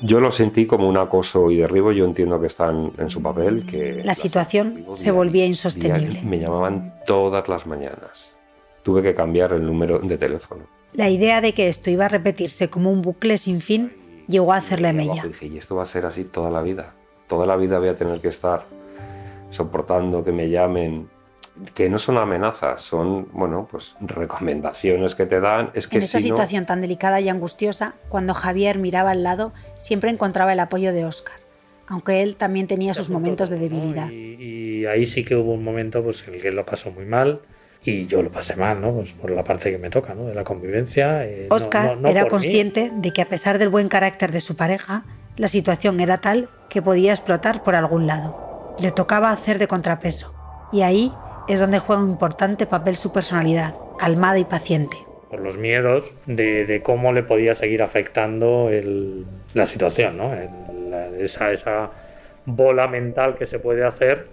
yo 0.00 0.20
lo 0.20 0.30
sentí 0.32 0.66
como 0.66 0.88
un 0.88 0.96
acoso 0.96 1.50
y 1.50 1.56
derribo. 1.58 1.92
Yo 1.92 2.04
entiendo 2.04 2.40
que 2.40 2.48
están 2.48 2.92
en 2.98 3.08
su 3.08 3.22
papel. 3.22 3.64
Que 3.64 4.02
la 4.04 4.14
situación 4.14 4.84
se 4.92 5.10
volvía 5.10 5.46
insostenible. 5.46 6.20
me 6.22 6.38
llamaban 6.38 6.94
todas 7.06 7.48
las 7.48 7.66
mañanas. 7.66 8.30
Tuve 8.82 9.02
que 9.02 9.14
cambiar 9.14 9.52
el 9.52 9.64
número 9.64 9.98
de 9.98 10.18
teléfono. 10.18 10.64
La 10.92 11.08
idea 11.08 11.40
de 11.40 11.54
que 11.54 11.68
esto 11.68 11.90
iba 11.90 12.04
a 12.04 12.08
repetirse 12.08 12.68
como 12.68 12.90
un 12.90 13.02
bucle 13.02 13.38
sin 13.38 13.60
fin 13.60 13.92
llegó 14.28 14.52
a 14.52 14.56
hacerle 14.56 14.92
mella. 14.92 15.24
y 15.40 15.58
esto 15.58 15.76
va 15.76 15.82
a 15.82 15.86
ser 15.86 16.06
así 16.06 16.24
toda 16.24 16.50
la 16.50 16.62
vida. 16.62 16.94
Toda 17.26 17.46
la 17.46 17.56
vida 17.56 17.78
voy 17.78 17.88
a 17.88 17.96
tener 17.96 18.20
que 18.20 18.28
estar 18.28 18.66
soportando 19.50 20.24
que 20.24 20.32
me 20.32 20.50
llamen, 20.50 21.08
que 21.74 21.88
no 21.88 21.98
son 21.98 22.18
amenazas, 22.18 22.82
son, 22.82 23.28
bueno, 23.32 23.68
pues 23.70 23.94
recomendaciones 24.00 25.14
que 25.14 25.26
te 25.26 25.40
dan. 25.40 25.70
Es 25.74 25.86
que 25.86 25.98
en 25.98 26.02
esta 26.02 26.18
situación 26.18 26.66
tan 26.66 26.80
delicada 26.80 27.20
y 27.20 27.28
angustiosa, 27.28 27.94
cuando 28.08 28.34
Javier 28.34 28.78
miraba 28.78 29.12
al 29.12 29.22
lado, 29.22 29.52
siempre 29.74 30.10
encontraba 30.10 30.52
el 30.52 30.60
apoyo 30.60 30.92
de 30.92 31.04
Oscar. 31.04 31.34
aunque 31.86 32.22
él 32.22 32.36
también 32.36 32.66
tenía 32.66 32.94
sus 32.94 33.10
momentos 33.10 33.50
de 33.50 33.58
debilidad. 33.58 34.10
Y, 34.10 34.86
ahí 34.86 35.04
sí 35.04 35.22
que 35.22 35.36
hubo 35.36 35.52
un 35.52 35.62
momento 35.62 36.02
pues, 36.02 36.26
en 36.26 36.34
el 36.34 36.40
que 36.40 36.48
él 36.48 36.56
lo 36.56 36.64
pasó 36.64 36.90
muy 36.90 37.04
mal 37.04 37.40
y 37.84 38.06
yo 38.06 38.22
lo 38.22 38.30
pasé 38.30 38.56
mal, 38.56 38.80
¿no? 38.80 38.92
Pues 38.92 39.12
por 39.12 39.30
la 39.30 39.44
parte 39.44 39.70
que 39.70 39.76
me 39.76 39.90
toca, 39.90 40.14
¿no? 40.14 40.24
De 40.24 40.34
la 40.34 40.44
convivencia. 40.44 41.26
Eh, 41.26 41.48
Oscar 41.50 41.98
era 42.06 42.26
consciente 42.26 42.90
de 42.94 43.12
que 43.12 43.20
a 43.20 43.28
pesar 43.28 43.58
del 43.58 43.68
buen 43.68 43.88
carácter 43.88 44.32
de 44.32 44.40
su 44.40 44.56
pareja, 44.56 45.04
la 45.36 45.48
situación 45.48 46.00
era 46.00 46.18
tal 46.18 46.48
que 46.70 46.80
podía 46.80 47.12
explotar 47.12 47.62
por 47.62 47.74
algún 47.74 48.06
lado. 48.06 48.74
Le 48.78 48.90
tocaba 48.90 49.30
hacer 49.30 49.58
de 49.58 49.68
contrapeso. 49.68 50.34
Y 50.72 50.80
ahí 50.80 51.12
es 51.48 51.60
donde 51.60 51.78
juega 51.78 52.02
un 52.02 52.10
importante 52.10 52.66
papel 52.66 52.96
su 52.96 53.12
personalidad, 53.12 53.74
calmada 53.98 54.38
y 54.38 54.44
paciente. 54.44 54.96
Por 55.30 55.40
los 55.40 55.56
miedos 55.56 56.12
de, 56.26 56.80
cómo 56.84 57.12
le 57.12 57.22
podía 57.22 57.54
seguir 57.54 57.82
afectando 57.82 58.70
la 59.54 59.66
situación, 59.66 60.16
¿no? 60.16 60.32
esa, 61.18 61.52
esa 61.52 61.90
bola 62.46 62.86
mental 62.88 63.36
que 63.36 63.46
se 63.46 63.58
puede 63.58 63.84
hacer 63.84 64.28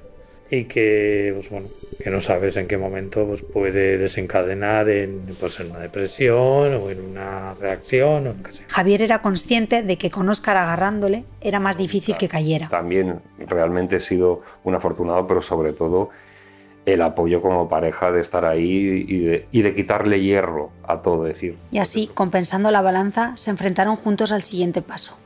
y 0.51 0.65
que, 0.65 1.31
pues 1.33 1.49
bueno, 1.49 1.69
que 2.03 2.09
no 2.09 2.19
sabes 2.19 2.57
en 2.57 2.67
qué 2.67 2.77
momento 2.77 3.25
pues, 3.25 3.41
puede 3.41 3.97
desencadenar 3.97 4.89
en, 4.89 5.21
pues, 5.39 5.59
en 5.61 5.71
una 5.71 5.79
depresión 5.79 6.75
o 6.75 6.89
en 6.89 6.99
una 6.99 7.53
reacción 7.53 8.27
o 8.27 8.43
qué 8.43 8.51
sé. 8.51 8.63
Javier 8.67 9.01
era 9.01 9.21
consciente 9.21 9.81
de 9.81 9.97
que 9.97 10.11
con 10.11 10.27
Oscar 10.27 10.57
agarrándole 10.57 11.23
era 11.39 11.61
más 11.61 11.77
difícil 11.77 12.17
que 12.17 12.27
cayera. 12.27 12.67
También 12.67 13.21
realmente 13.39 13.95
he 13.95 13.99
sido 14.01 14.41
un 14.65 14.75
afortunado, 14.75 15.25
pero 15.25 15.41
sobre 15.41 15.71
todo 15.71 16.09
el 16.85 17.01
apoyo 17.01 17.41
como 17.41 17.69
pareja 17.69 18.11
de 18.11 18.21
estar 18.21 18.45
ahí 18.45 19.05
y 19.07 19.19
de, 19.19 19.47
y 19.51 19.61
de 19.61 19.75
quitarle 19.75 20.21
hierro 20.21 20.71
a 20.83 21.01
todo, 21.01 21.23
decir. 21.23 21.57
Y 21.71 21.77
así, 21.77 22.07
compensando 22.13 22.71
la 22.71 22.81
balanza, 22.81 23.33
se 23.35 23.51
enfrentaron 23.51 23.95
juntos 23.95 24.31
al 24.31 24.41
siguiente 24.41 24.81
paso. 24.81 25.17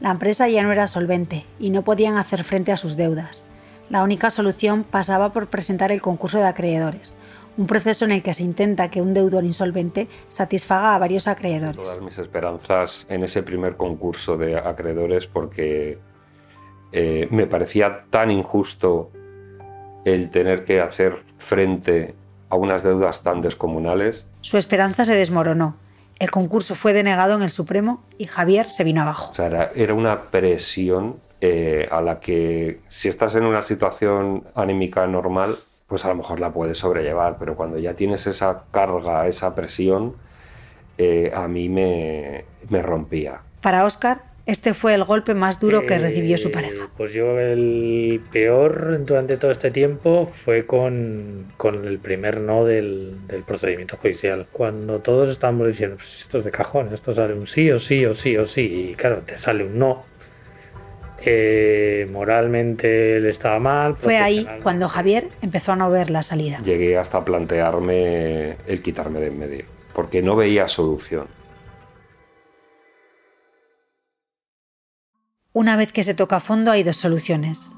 La 0.00 0.10
empresa 0.10 0.48
ya 0.48 0.62
no 0.62 0.72
era 0.72 0.86
solvente 0.86 1.46
y 1.58 1.70
no 1.70 1.82
podían 1.82 2.18
hacer 2.18 2.44
frente 2.44 2.72
a 2.72 2.76
sus 2.76 2.96
deudas 2.96 3.44
la 3.92 4.02
única 4.02 4.30
solución 4.30 4.84
pasaba 4.84 5.34
por 5.34 5.48
presentar 5.48 5.92
el 5.92 6.00
concurso 6.00 6.38
de 6.38 6.46
acreedores, 6.46 7.14
un 7.58 7.66
proceso 7.66 8.06
en 8.06 8.12
el 8.12 8.22
que 8.22 8.32
se 8.32 8.42
intenta 8.42 8.90
que 8.90 9.02
un 9.02 9.12
deudor 9.12 9.44
insolvente 9.44 10.08
satisfaga 10.28 10.94
a 10.94 10.98
varios 10.98 11.28
acreedores. 11.28 11.76
Todas 11.76 12.00
mis 12.00 12.16
esperanzas 12.16 13.04
en 13.10 13.22
ese 13.22 13.42
primer 13.42 13.76
concurso 13.76 14.38
de 14.38 14.56
acreedores 14.56 15.26
porque 15.26 15.98
eh, 16.92 17.28
me 17.30 17.46
parecía 17.46 18.06
tan 18.08 18.30
injusto 18.30 19.10
el 20.04 20.30
tener 20.30 20.64
que 20.64 20.80
hacer 20.80 21.22
frente 21.38 22.14
a 22.48 22.56
unas 22.56 22.82
deudas 22.82 23.22
tan 23.22 23.40
descomunales. 23.40 24.26
Su 24.40 24.58
esperanza 24.58 25.04
se 25.04 25.14
desmoronó. 25.14 25.76
El 26.18 26.30
concurso 26.30 26.74
fue 26.74 26.92
denegado 26.92 27.34
en 27.34 27.42
el 27.42 27.50
Supremo 27.50 28.04
y 28.18 28.26
Javier 28.26 28.68
se 28.70 28.84
vino 28.84 29.02
abajo. 29.02 29.32
era 29.74 29.94
una 29.94 30.30
presión 30.30 31.16
eh, 31.40 31.88
a 31.90 32.00
la 32.00 32.20
que 32.20 32.80
si 32.88 33.08
estás 33.08 33.34
en 33.34 33.44
una 33.44 33.62
situación 33.62 34.44
anímica 34.54 35.06
normal, 35.08 35.58
pues 35.88 36.04
a 36.04 36.08
lo 36.08 36.14
mejor 36.14 36.38
la 36.38 36.52
puedes 36.52 36.78
sobrellevar, 36.78 37.36
pero 37.38 37.56
cuando 37.56 37.78
ya 37.78 37.94
tienes 37.94 38.26
esa 38.26 38.62
carga, 38.70 39.26
esa 39.26 39.54
presión, 39.54 40.14
eh, 40.96 41.32
a 41.34 41.48
mí 41.48 41.68
me, 41.68 42.44
rompía. 42.70 43.40
Para 43.60 43.84
Oscar, 43.84 44.22
este 44.46 44.74
fue 44.74 44.94
el 44.94 45.04
golpe 45.04 45.34
más 45.34 45.60
duro 45.60 45.86
que 45.86 45.98
recibió 45.98 46.36
su 46.38 46.50
pareja. 46.50 46.84
Eh, 46.84 46.88
pues 46.96 47.12
yo 47.12 47.38
el 47.38 48.20
peor 48.32 49.04
durante 49.04 49.36
todo 49.36 49.50
este 49.50 49.70
tiempo 49.70 50.26
fue 50.26 50.66
con, 50.66 51.52
el 51.84 51.98
primer 51.98 52.40
no 52.40 52.64
del, 52.64 53.26
del, 53.28 53.42
procedimiento 53.42 53.96
judicial. 53.96 54.46
Cuando 54.50 54.98
todos 55.00 55.28
estábamos 55.28 55.68
diciendo, 55.68 55.96
pues 55.96 56.20
esto 56.22 56.38
es 56.38 56.44
de 56.44 56.50
cajón, 56.50 56.92
esto 56.92 57.12
sale 57.12 57.34
un 57.34 57.46
sí 57.46 57.70
o 57.70 57.78
sí 57.78 58.04
o 58.04 58.14
sí 58.14 58.36
o 58.36 58.44
sí, 58.44 58.90
y 58.90 58.94
claro, 58.94 59.22
te 59.24 59.38
sale 59.38 59.64
un 59.64 59.78
no, 59.78 60.04
eh, 61.24 62.08
moralmente 62.10 63.16
él 63.16 63.26
estaba 63.26 63.58
mal. 63.58 63.96
Fue 63.96 64.18
ahí 64.18 64.46
cuando 64.62 64.88
Javier 64.88 65.28
empezó 65.40 65.72
a 65.72 65.76
no 65.76 65.90
ver 65.90 66.10
la 66.10 66.22
salida. 66.22 66.60
Llegué 66.64 66.98
hasta 66.98 67.24
plantearme 67.24 68.56
el 68.66 68.82
quitarme 68.82 69.20
de 69.20 69.26
en 69.28 69.38
medio, 69.38 69.64
porque 69.92 70.22
no 70.22 70.34
veía 70.34 70.66
solución. 70.66 71.26
Una 75.54 75.76
vez 75.76 75.92
que 75.92 76.02
se 76.02 76.14
toca 76.14 76.36
a 76.36 76.40
fondo 76.40 76.70
hay 76.70 76.82
dos 76.82 76.96
soluciones. 76.96 77.74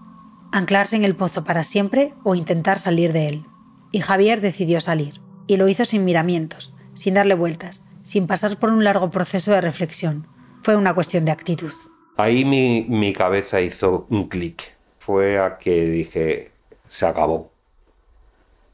Anclarse 0.53 0.95
en 0.95 1.03
el 1.03 1.17
pozo 1.17 1.43
para 1.43 1.65
siempre 1.65 2.15
o 2.23 2.37
intentar 2.37 2.79
salir 2.79 3.13
de 3.13 3.27
él. 3.27 3.45
Y 3.91 3.99
Javier 3.99 4.41
decidió 4.41 4.81
salir. 4.81 5.21
Y 5.49 5.57
lo 5.57 5.67
hizo 5.67 5.85
sin 5.85 6.05
miramientos, 6.05 6.73
sin 6.93 7.15
darle 7.15 7.35
vueltas, 7.35 7.85
sin 8.05 8.29
pasar 8.29 8.61
por 8.61 8.71
un 8.71 8.85
largo 8.85 9.11
proceso 9.11 9.51
de 9.51 9.61
reflexión. 9.61 10.29
Fue 10.63 10.77
una 10.77 10.95
cuestión 10.95 11.25
de 11.25 11.33
actitud. 11.33 11.73
Ahí 12.17 12.45
mi, 12.45 13.13
cabeza 13.13 13.61
hizo 13.61 14.07
un 14.09 14.29
clic. 14.29 14.63
Fue 15.01 15.41
a 15.41 15.59
que 15.59 15.85
dije, 15.87 16.53
se 16.87 17.07
acabó. 17.07 17.51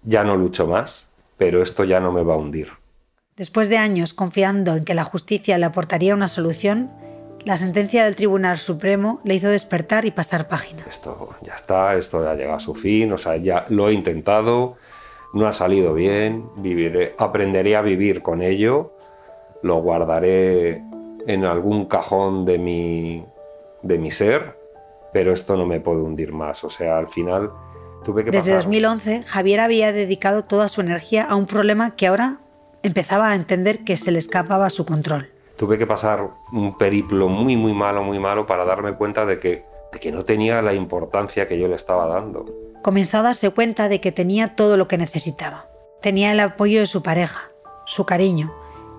Ya 0.03 0.25
no 0.25 0.37
lucho 0.37 0.67
más, 0.67 1.09
pero 1.39 1.63
esto 1.63 1.85
ya 1.85 2.01
no 2.01 2.13
me 2.13 2.23
va 2.23 2.35
a 2.35 2.37
hundir. 2.37 2.69
Después 3.35 3.71
de 3.71 3.79
años 3.79 4.13
confiando 4.13 4.77
en 4.77 4.85
que 4.85 4.93
la 4.93 5.05
justicia 5.05 5.57
le 5.57 5.65
aportaría 5.65 6.15
una 6.15 6.29
solución, 6.29 6.93
la 7.45 7.57
sentencia 7.57 8.05
del 8.05 8.17
Tribunal 8.17 8.59
Supremo 8.59 9.21
le 9.25 9.35
hizo 9.35 9.49
despertar 9.49 10.05
y 10.05 10.11
pasar 10.11 10.49
página. 10.49 10.85
Esto 10.89 11.31
ya 11.43 11.55
está, 11.55 11.95
esto 11.97 12.23
ya 12.23 12.35
llega 12.35 12.57
a 12.57 12.61
su 12.61 12.75
fin, 12.75 13.13
o 13.13 13.19
sea, 13.19 13.37
ya 13.37 13.67
lo 13.69 13.89
he 13.89 13.93
intentado, 13.93 14.77
no 15.33 15.47
ha 15.47 15.53
salido 15.53 15.95
bien, 15.95 16.49
viviré, 16.57 17.15
aprenderé 17.19 17.77
a 17.77 17.83
vivir 17.83 18.23
con 18.23 18.43
ello, 18.43 18.93
lo 19.63 19.81
guardaré 19.81 20.83
en 21.27 21.45
algún 21.45 21.87
cajón 21.87 22.45
de 22.45 22.59
mi, 22.59 23.25
de 23.83 23.99
mi 23.99 24.11
ser, 24.11 24.57
pero 25.13 25.33
esto 25.33 25.57
no 25.57 25.67
me 25.67 25.81
puede 25.81 26.03
hundir 26.03 26.33
más. 26.33 26.65
O 26.65 26.71
sea, 26.71 26.99
al 26.99 27.09
final 27.09 27.51
tuve 28.05 28.25
que... 28.25 28.31
Desde 28.31 28.55
2011, 28.55 29.23
Javier 29.25 29.61
había 29.61 29.93
dedicado 29.93 30.45
toda 30.45 30.69
su 30.69 30.81
energía 30.81 31.25
a 31.25 31.37
un 31.37 31.47
problema 31.47 31.95
que 31.97 32.07
ahora 32.07 32.41
empezaba 32.83 33.31
a 33.31 33.35
entender 33.35 33.85
que 33.85 33.97
se 33.97 34.11
le 34.11 34.19
escapaba 34.19 34.67
a 34.67 34.71
su 34.71 34.87
control. 34.87 35.31
Tuve 35.61 35.77
que 35.77 35.87
pasar 35.87 36.27
un 36.53 36.79
periplo 36.79 37.29
muy, 37.29 37.55
muy 37.55 37.75
malo, 37.75 38.03
muy 38.03 38.19
malo 38.19 38.47
para 38.47 38.65
darme 38.65 38.95
cuenta 38.95 39.27
de 39.27 39.39
que, 39.39 39.67
de 39.93 40.01
que 40.01 40.11
no 40.11 40.25
tenía 40.25 40.63
la 40.63 40.73
importancia 40.73 41.47
que 41.47 41.59
yo 41.59 41.69
le 41.69 41.75
estaba 41.75 42.07
dando. 42.07 42.47
Comenzó 42.83 43.19
a 43.19 43.23
darse 43.23 43.51
cuenta 43.51 43.91
de 43.91 44.01
que 44.01 44.11
tenía 44.11 44.57
todo 44.57 44.79
lo 44.79 44.89
que 44.89 44.97
necesitaba. 44.97 45.67
Tenía 46.01 46.33
el 46.33 46.41
apoyo 46.41 46.81
de 46.81 46.87
su 46.87 47.03
pareja, 47.03 47.43
su 47.85 48.07
cariño. 48.07 48.51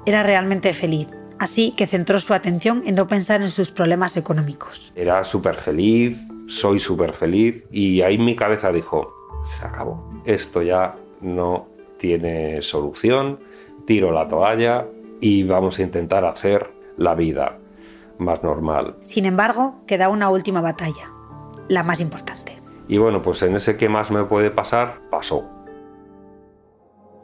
Era 0.06 0.22
realmente 0.22 0.72
feliz 0.76 1.08
así 1.40 1.72
que 1.76 1.88
centró 1.88 2.20
su 2.20 2.36
atención 2.36 2.84
en 2.86 2.94
no 2.94 3.08
pensar 3.08 3.42
en 3.42 3.50
sus 3.50 3.72
problemas 3.72 4.16
económicos. 4.16 4.94
Era 4.96 5.24
súper 5.24 5.56
feliz, 5.56 6.22
soy 6.48 6.80
súper 6.80 7.14
feliz 7.14 7.66
y 7.72 8.04
ahí 8.04 8.20
mi 8.20 8.36
cabeza 8.36 8.72
dijo, 8.72 9.12
se 9.44 9.66
acabó, 9.66 10.08
esto 10.24 10.62
ya 10.62 10.94
no 11.22 11.66
tiene 11.98 12.62
solución, 12.62 13.40
tiro 13.88 14.12
la 14.12 14.28
toalla 14.28 14.86
y 15.22 15.44
vamos 15.44 15.80
a 15.80 15.84
intentar 15.84 16.26
hacer 16.26 16.72
la 16.98 17.16
vida 17.16 17.58
más 18.18 18.44
normal. 18.44 18.98
Sin 19.00 19.26
embargo, 19.26 19.82
queda 19.88 20.10
una 20.10 20.30
última 20.30 20.62
batalla, 20.62 21.12
la 21.70 21.84
más 21.84 22.02
importante. 22.02 22.60
Y 22.88 22.98
bueno, 22.98 23.22
pues 23.22 23.42
en 23.44 23.56
ese 23.56 23.78
que 23.78 23.88
más 23.88 24.12
me 24.12 24.26
puede 24.26 24.52
pasar, 24.52 25.00
pasó. 25.10 25.46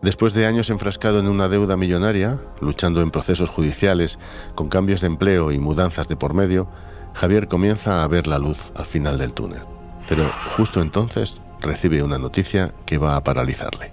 Después 0.01 0.33
de 0.33 0.45
años 0.45 0.69
enfrascado 0.69 1.19
en 1.19 1.27
una 1.27 1.49
deuda 1.49 1.75
millonaria, 1.75 2.39
luchando 2.61 3.01
en 3.01 3.11
procesos 3.11 3.49
judiciales, 3.49 4.19
con 4.55 4.69
cambios 4.69 5.01
de 5.01 5.07
empleo 5.07 5.51
y 5.51 5.59
mudanzas 5.59 6.07
de 6.07 6.15
por 6.15 6.33
medio, 6.33 6.69
Javier 7.13 7.47
comienza 7.47 8.03
a 8.03 8.07
ver 8.07 8.27
la 8.27 8.37
luz 8.37 8.71
al 8.75 8.85
final 8.85 9.17
del 9.17 9.33
túnel. 9.33 9.63
Pero 10.07 10.23
justo 10.55 10.81
entonces 10.81 11.41
recibe 11.61 12.03
una 12.03 12.19
noticia 12.19 12.71
que 12.85 12.99
va 12.99 13.15
a 13.15 13.23
paralizarle. 13.23 13.91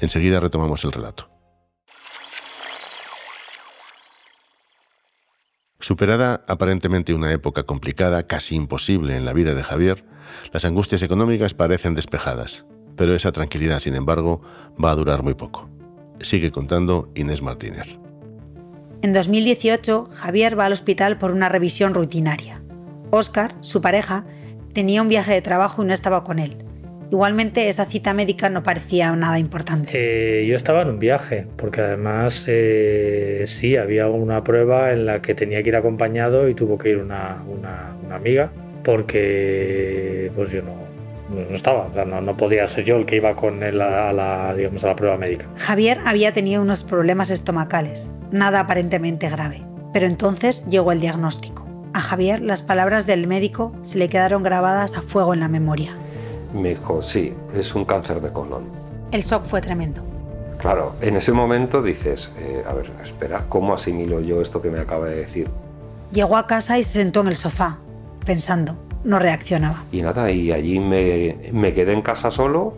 Enseguida 0.00 0.40
retomamos 0.40 0.84
el 0.84 0.92
relato. 0.92 1.31
Superada 5.82 6.42
aparentemente 6.46 7.12
una 7.12 7.30
época 7.30 7.64
complicada, 7.64 8.26
casi 8.26 8.56
imposible 8.56 9.18
en 9.18 9.26
la 9.26 9.34
vida 9.34 9.54
de 9.54 9.62
Javier, 9.62 10.06
las 10.50 10.64
angustias 10.64 11.02
económicas 11.02 11.52
parecen 11.52 11.94
despejadas 11.94 12.64
pero 12.96 13.14
esa 13.14 13.32
tranquilidad, 13.32 13.80
sin 13.80 13.94
embargo, 13.94 14.42
va 14.82 14.90
a 14.90 14.94
durar 14.94 15.22
muy 15.22 15.34
poco. 15.34 15.68
Sigue 16.20 16.50
contando 16.50 17.10
Inés 17.14 17.42
Martínez. 17.42 17.98
En 19.02 19.12
2018, 19.12 20.08
Javier 20.10 20.58
va 20.58 20.66
al 20.66 20.72
hospital 20.72 21.18
por 21.18 21.32
una 21.32 21.48
revisión 21.48 21.94
rutinaria. 21.94 22.62
Oscar, 23.10 23.56
su 23.60 23.80
pareja, 23.80 24.24
tenía 24.72 25.02
un 25.02 25.08
viaje 25.08 25.32
de 25.32 25.42
trabajo 25.42 25.82
y 25.82 25.86
no 25.86 25.92
estaba 25.94 26.22
con 26.22 26.38
él. 26.38 26.64
Igualmente, 27.12 27.68
esa 27.68 27.84
cita 27.84 28.14
médica 28.14 28.48
no 28.48 28.62
parecía 28.62 29.14
nada 29.14 29.38
importante. 29.38 29.92
Eh, 29.92 30.46
yo 30.46 30.56
estaba 30.56 30.80
en 30.80 30.88
un 30.88 30.98
viaje, 30.98 31.46
porque 31.56 31.82
además 31.82 32.46
eh, 32.48 33.44
sí, 33.46 33.76
había 33.76 34.08
una 34.08 34.42
prueba 34.42 34.92
en 34.92 35.04
la 35.04 35.20
que 35.20 35.34
tenía 35.34 35.62
que 35.62 35.68
ir 35.68 35.76
acompañado 35.76 36.48
y 36.48 36.54
tuvo 36.54 36.78
que 36.78 36.88
ir 36.88 36.96
una, 36.96 37.42
una 37.46 38.16
amiga, 38.16 38.50
porque 38.82 40.32
pues 40.34 40.52
yo 40.52 40.62
no, 40.62 40.74
no 41.32 41.54
estaba, 41.54 41.88
no, 42.04 42.36
podía 42.36 42.66
ser 42.66 42.84
yo 42.84 42.96
el 42.96 43.06
que 43.06 43.16
iba 43.16 43.34
con 43.34 43.62
él 43.62 43.80
a 43.80 44.12
la, 44.12 44.54
digamos, 44.54 44.84
a 44.84 44.88
la 44.88 44.96
prueba 44.96 45.16
médica. 45.16 45.46
Javier 45.56 46.00
había 46.04 46.32
tenido 46.32 46.62
unos 46.62 46.82
problemas 46.82 47.30
estomacales, 47.30 48.10
nada 48.30 48.60
aparentemente 48.60 49.28
grave, 49.28 49.62
pero 49.92 50.06
entonces 50.06 50.64
llegó 50.66 50.92
el 50.92 51.00
diagnóstico. 51.00 51.66
A 51.94 52.00
Javier 52.00 52.40
las 52.40 52.62
palabras 52.62 53.06
del 53.06 53.26
médico 53.26 53.74
se 53.82 53.98
le 53.98 54.08
quedaron 54.08 54.42
grabadas 54.42 54.96
a 54.96 55.02
fuego 55.02 55.34
en 55.34 55.40
la 55.40 55.48
memoria. 55.48 55.94
Me 56.54 56.70
dijo, 56.70 57.02
sí, 57.02 57.34
es 57.54 57.74
un 57.74 57.84
cáncer 57.84 58.20
de 58.20 58.32
colon. 58.32 58.64
El 59.10 59.22
shock 59.22 59.44
fue 59.44 59.60
tremendo. 59.60 60.02
Claro, 60.58 60.94
en 61.00 61.16
ese 61.16 61.32
momento 61.32 61.82
dices, 61.82 62.30
eh, 62.38 62.62
a 62.68 62.72
ver, 62.72 62.90
espera, 63.04 63.44
¿cómo 63.48 63.74
asimilo 63.74 64.20
yo 64.20 64.40
esto 64.40 64.62
que 64.62 64.70
me 64.70 64.78
acaba 64.78 65.08
de 65.08 65.16
decir? 65.16 65.48
Llegó 66.12 66.36
a 66.36 66.46
casa 66.46 66.78
y 66.78 66.84
se 66.84 67.00
sentó 67.00 67.20
en 67.22 67.28
el 67.28 67.36
sofá, 67.36 67.78
pensando. 68.24 68.76
No 69.02 69.18
reaccionaba. 69.18 69.82
Y 69.90 70.02
nada, 70.02 70.30
y 70.30 70.52
allí 70.52 70.78
me, 70.78 71.50
me 71.52 71.72
quedé 71.72 71.92
en 71.92 72.02
casa 72.02 72.30
solo, 72.30 72.74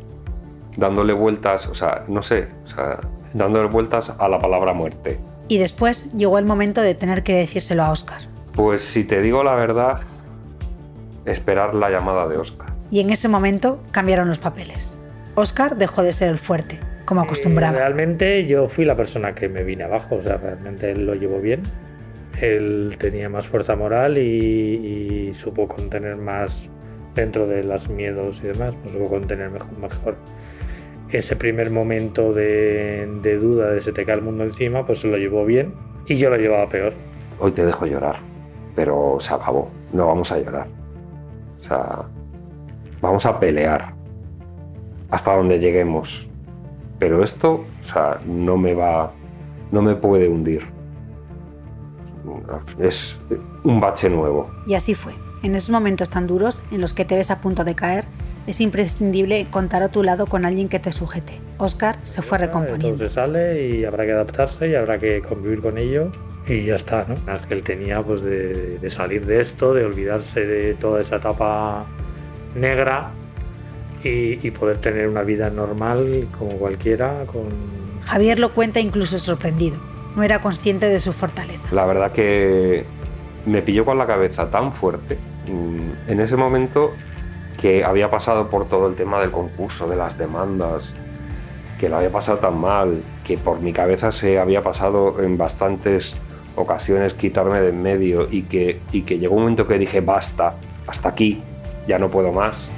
dándole 0.76 1.12
vueltas, 1.12 1.66
o 1.66 1.74
sea, 1.74 2.04
no 2.08 2.22
sé, 2.22 2.48
o 2.64 2.68
sea, 2.68 3.00
dándole 3.34 3.68
vueltas 3.68 4.14
a 4.18 4.28
la 4.28 4.40
palabra 4.40 4.72
muerte. 4.72 5.18
Y 5.48 5.58
después 5.58 6.12
llegó 6.14 6.38
el 6.38 6.46
momento 6.46 6.80
de 6.80 6.94
tener 6.94 7.22
que 7.22 7.34
decírselo 7.34 7.82
a 7.82 7.90
Oscar. 7.90 8.22
Pues 8.54 8.82
si 8.82 9.04
te 9.04 9.20
digo 9.20 9.44
la 9.44 9.54
verdad, 9.56 10.00
esperar 11.26 11.74
la 11.74 11.90
llamada 11.90 12.26
de 12.28 12.38
Oscar. 12.38 12.72
Y 12.94 13.00
en 13.00 13.10
ese 13.10 13.26
momento 13.26 13.82
cambiaron 13.90 14.28
los 14.28 14.38
papeles. 14.38 14.96
Oscar 15.34 15.76
dejó 15.76 16.04
de 16.04 16.12
ser 16.12 16.28
el 16.28 16.38
fuerte, 16.38 16.78
como 17.04 17.22
acostumbraba. 17.22 17.76
Eh, 17.76 17.80
realmente 17.80 18.46
yo 18.46 18.68
fui 18.68 18.84
la 18.84 18.94
persona 18.94 19.34
que 19.34 19.48
me 19.48 19.64
vine 19.64 19.82
abajo, 19.82 20.14
o 20.14 20.20
sea, 20.20 20.36
realmente 20.36 20.92
él 20.92 21.04
lo 21.04 21.16
llevó 21.16 21.40
bien. 21.40 21.64
Él 22.40 22.94
tenía 22.96 23.28
más 23.28 23.48
fuerza 23.48 23.74
moral 23.74 24.16
y, 24.16 24.20
y 24.20 25.34
supo 25.34 25.66
contener 25.66 26.14
más 26.14 26.68
dentro 27.16 27.48
de 27.48 27.64
los 27.64 27.88
miedos 27.88 28.44
y 28.44 28.46
demás, 28.46 28.76
pues 28.80 28.92
supo 28.92 29.08
contener 29.08 29.50
mejor, 29.50 29.76
mejor 29.76 30.16
ese 31.10 31.34
primer 31.34 31.72
momento 31.72 32.32
de, 32.32 33.08
de, 33.22 33.36
duda 33.38 33.72
de 33.72 33.80
se 33.80 33.90
te 33.90 34.04
cae 34.04 34.14
el 34.14 34.22
mundo 34.22 34.44
encima, 34.44 34.86
pues 34.86 35.00
se 35.00 35.08
lo 35.08 35.16
llevó 35.16 35.44
bien 35.44 35.74
y 36.06 36.14
yo 36.14 36.30
lo 36.30 36.36
llevaba 36.36 36.68
peor. 36.68 36.92
Hoy 37.40 37.50
te 37.50 37.66
dejo 37.66 37.86
llorar, 37.86 38.18
pero 38.76 39.16
se 39.18 39.34
acabó, 39.34 39.68
no 39.92 40.06
vamos 40.06 40.30
a 40.30 40.38
llorar. 40.38 40.68
O 41.58 41.62
sea, 41.64 42.04
vamos 43.04 43.26
a 43.26 43.38
pelear 43.38 43.94
hasta 45.10 45.36
donde 45.36 45.60
lleguemos. 45.60 46.26
Pero 46.98 47.22
esto, 47.22 47.64
o 47.80 47.84
sea, 47.84 48.20
no 48.26 48.56
me 48.56 48.74
va, 48.74 49.12
no 49.70 49.82
me 49.82 49.94
puede 49.94 50.28
hundir. 50.28 50.62
Es 52.80 53.18
un 53.62 53.80
bache 53.80 54.08
nuevo. 54.08 54.50
Y 54.66 54.74
así 54.74 54.94
fue. 54.94 55.12
En 55.42 55.54
esos 55.54 55.70
momentos 55.70 56.08
tan 56.08 56.26
duros 56.26 56.62
en 56.70 56.80
los 56.80 56.94
que 56.94 57.04
te 57.04 57.16
ves 57.16 57.30
a 57.30 57.40
punto 57.40 57.64
de 57.64 57.74
caer, 57.74 58.06
es 58.46 58.60
imprescindible 58.60 59.46
contar 59.50 59.82
a 59.82 59.88
tu 59.90 60.02
lado 60.02 60.26
con 60.26 60.46
alguien 60.46 60.68
que 60.68 60.78
te 60.78 60.90
sujete. 60.90 61.40
Oscar 61.58 61.98
se 62.02 62.22
fue 62.22 62.38
recomponiendo. 62.38 62.96
Se 62.96 63.08
sale 63.08 63.68
y 63.68 63.84
habrá 63.84 64.04
que 64.04 64.12
adaptarse 64.12 64.68
y 64.68 64.74
habrá 64.74 64.98
que 64.98 65.20
convivir 65.22 65.60
con 65.60 65.76
ello 65.76 66.10
y 66.46 66.64
ya 66.64 66.74
está, 66.74 67.04
¿no? 67.08 67.16
Las 67.26 67.46
que 67.46 67.54
él 67.54 67.62
tenía 67.62 68.02
pues 68.02 68.22
de, 68.22 68.78
de, 68.78 68.90
salir 68.90 69.26
de 69.26 69.40
esto, 69.40 69.74
de 69.74 69.84
olvidarse 69.84 70.46
de 70.46 70.74
toda 70.74 71.00
esa 71.00 71.16
etapa 71.16 71.86
negra 72.54 73.10
y, 74.02 74.46
y, 74.46 74.50
poder 74.50 74.78
tener 74.78 75.08
una 75.08 75.22
vida 75.22 75.50
normal 75.50 76.28
como 76.38 76.52
cualquiera. 76.58 77.24
Con... 77.26 77.48
Javier 78.02 78.38
lo 78.38 78.52
cuenta 78.52 78.80
incluso 78.80 79.18
sorprendido. 79.18 79.76
No 80.14 80.22
era 80.22 80.40
consciente 80.40 80.88
de 80.88 81.00
su 81.00 81.12
fortaleza. 81.12 81.74
La 81.74 81.86
verdad 81.86 82.12
que 82.12 82.84
me 83.46 83.62
pilló 83.62 83.84
con 83.84 83.98
la 83.98 84.06
cabeza 84.06 84.50
tan 84.50 84.72
fuerte. 84.72 85.18
En 85.46 86.20
ese 86.20 86.36
momento 86.36 86.92
que 87.60 87.84
había 87.84 88.10
pasado 88.10 88.48
por 88.50 88.68
todo 88.68 88.88
el 88.88 88.94
tema 88.94 89.20
del 89.20 89.30
concurso, 89.30 89.88
de 89.88 89.96
las 89.96 90.18
demandas, 90.18 90.94
que 91.78 91.88
lo 91.88 91.96
había 91.96 92.12
pasado 92.12 92.38
tan 92.38 92.58
mal, 92.58 93.02
que 93.24 93.38
por 93.38 93.60
mi 93.60 93.72
cabeza 93.72 94.12
se 94.12 94.38
había 94.38 94.62
pasado 94.62 95.22
en 95.22 95.36
bastantes 95.36 96.16
ocasiones 96.56 97.14
quitarme 97.14 97.60
de 97.60 97.70
en 97.70 97.82
medio 97.82 98.28
y 98.30 98.42
que, 98.42 98.80
y 98.92 99.02
que 99.02 99.18
llegó 99.18 99.34
un 99.34 99.42
momento 99.42 99.66
que 99.66 99.78
dije, 99.78 100.00
basta, 100.00 100.54
hasta 100.86 101.08
aquí, 101.08 101.42
ya 101.86 101.98
no 101.98 102.10
puedo 102.10 102.32
más. 102.32 102.70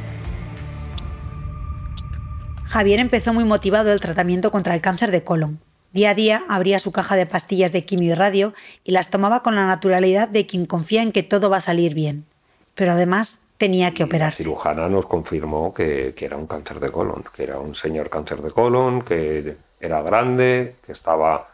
Javier 2.64 3.00
empezó 3.00 3.32
muy 3.32 3.44
motivado 3.44 3.92
el 3.92 4.00
tratamiento 4.00 4.50
contra 4.50 4.74
el 4.74 4.80
cáncer 4.80 5.10
de 5.10 5.22
colon. 5.22 5.60
Día 5.92 6.10
a 6.10 6.14
día 6.14 6.44
abría 6.48 6.78
su 6.78 6.92
caja 6.92 7.16
de 7.16 7.24
pastillas 7.24 7.72
de 7.72 7.84
quimio 7.84 8.12
y 8.12 8.14
radio 8.14 8.52
y 8.84 8.90
las 8.90 9.08
tomaba 9.08 9.42
con 9.42 9.54
la 9.54 9.66
naturalidad 9.66 10.28
de 10.28 10.44
quien 10.44 10.66
confía 10.66 11.02
en 11.02 11.12
que 11.12 11.22
todo 11.22 11.48
va 11.48 11.58
a 11.58 11.60
salir 11.60 11.94
bien. 11.94 12.26
Pero 12.74 12.92
además 12.92 13.46
tenía 13.56 13.94
que 13.94 14.04
operarse. 14.04 14.42
La 14.42 14.48
cirujana 14.48 14.88
nos 14.88 15.06
confirmó 15.06 15.72
que, 15.72 16.12
que, 16.14 16.26
era 16.26 16.36
un 16.36 16.46
cáncer 16.46 16.80
de 16.80 16.90
colon, 16.90 17.24
que 17.34 17.44
era 17.44 17.58
un 17.58 17.74
señor 17.74 18.10
cáncer 18.10 18.42
de 18.42 18.50
colon, 18.50 19.02
que 19.02 19.56
era 19.80 20.02
grande, 20.02 20.74
que 20.84 20.92
estaba 20.92 21.48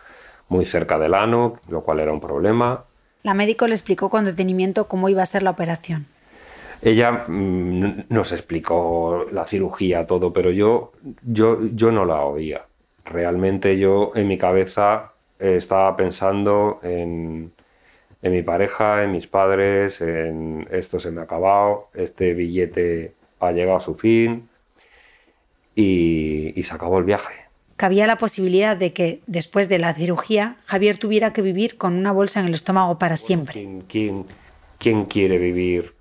muy 0.49 0.67
cerca 0.67 0.99
del 0.99 1.15
ano, 1.15 1.61
lo 1.69 1.83
cual 1.83 2.01
era 2.01 2.12
un 2.12 2.21
problema. 2.21 2.85
La 3.23 3.35
médico 3.35 3.67
le 3.67 3.75
explicó 3.75 4.11
con 4.11 4.25
detenimiento 4.25 4.88
cómo 4.88 5.09
iba 5.09 5.23
a 5.23 5.27
ser 5.27 5.43
la 5.43 5.51
operación. 5.51 6.07
Ella 6.83 7.25
mmm, 7.29 8.07
nos 8.09 8.33
explicó 8.33 9.27
la 9.31 9.47
cirugía, 9.47 10.05
todo, 10.05 10.33
pero 10.33 10.51
yo, 10.51 10.92
yo, 11.23 11.59
yo 11.73 11.92
no 11.92 12.05
la 12.05 12.25
oía. 12.25 12.66
Realmente 13.05 13.79
yo 13.79 14.11
en 14.14 14.27
mi 14.27 14.37
cabeza 14.37 15.12
eh, 15.38 15.55
estaba 15.57 15.97
pensando 15.97 16.81
en, 16.83 17.53
en 18.21 18.33
mi 18.33 18.42
pareja, 18.42 19.05
en 19.05 19.12
mis 19.12 19.29
padres, 19.29 20.01
en 20.01 20.66
esto 20.71 20.99
se 20.99 21.12
me 21.12 21.21
ha 21.21 21.25
acabado, 21.25 21.88
este 21.95 22.35
billete 22.35 23.14
ha 23.38 23.53
llegado 23.53 23.77
a 23.77 23.81
su 23.81 23.95
fin 23.95 24.49
y, 25.75 26.53
y 26.59 26.62
se 26.64 26.75
acabó 26.75 26.99
el 26.99 27.05
viaje. 27.05 27.35
Cabía 27.77 28.07
la 28.07 28.16
posibilidad 28.16 28.77
de 28.77 28.92
que, 28.92 29.23
después 29.27 29.68
de 29.68 29.79
la 29.79 29.95
cirugía, 29.95 30.57
Javier 30.66 30.99
tuviera 30.99 31.33
que 31.33 31.42
vivir 31.42 31.77
con 31.77 31.95
una 31.95 32.12
bolsa 32.12 32.40
en 32.40 32.47
el 32.47 32.55
estómago 32.55 32.99
para 32.99 33.16
siempre. 33.16 33.55
¿Quién, 33.55 33.81
quién, 33.88 34.27
quién 34.79 35.05
quiere 35.07 35.38
vivir 35.38 35.92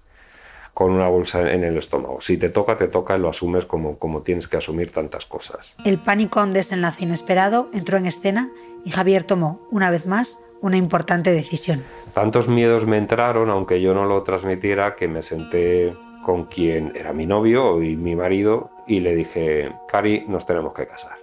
con 0.73 0.91
una 0.91 1.07
bolsa 1.07 1.51
en 1.51 1.63
el 1.63 1.77
estómago? 1.77 2.21
Si 2.21 2.37
te 2.37 2.49
toca, 2.49 2.77
te 2.77 2.87
toca 2.87 3.17
y 3.17 3.19
lo 3.19 3.29
asumes 3.29 3.65
como, 3.65 3.97
como 3.97 4.21
tienes 4.21 4.47
que 4.47 4.57
asumir 4.57 4.91
tantas 4.91 5.25
cosas. 5.25 5.75
El 5.85 5.99
pánico 5.99 6.39
a 6.39 6.43
un 6.43 6.51
desenlace 6.51 7.03
inesperado 7.03 7.69
entró 7.73 7.97
en 7.97 8.05
escena 8.05 8.49
y 8.85 8.91
Javier 8.91 9.23
tomó, 9.23 9.61
una 9.71 9.89
vez 9.91 10.05
más, 10.05 10.39
una 10.61 10.77
importante 10.77 11.31
decisión. 11.31 11.83
Tantos 12.13 12.47
miedos 12.47 12.85
me 12.85 12.97
entraron, 12.97 13.49
aunque 13.49 13.81
yo 13.81 13.93
no 13.93 14.05
lo 14.05 14.23
transmitiera, 14.23 14.95
que 14.95 15.07
me 15.07 15.23
senté 15.23 15.93
con 16.23 16.45
quien 16.45 16.93
era 16.95 17.13
mi 17.13 17.25
novio 17.25 17.81
y 17.81 17.95
mi 17.95 18.15
marido 18.15 18.69
y 18.87 18.99
le 18.99 19.15
dije, 19.15 19.71
Cari, 19.87 20.25
nos 20.27 20.45
tenemos 20.45 20.73
que 20.73 20.87
casar. 20.87 21.17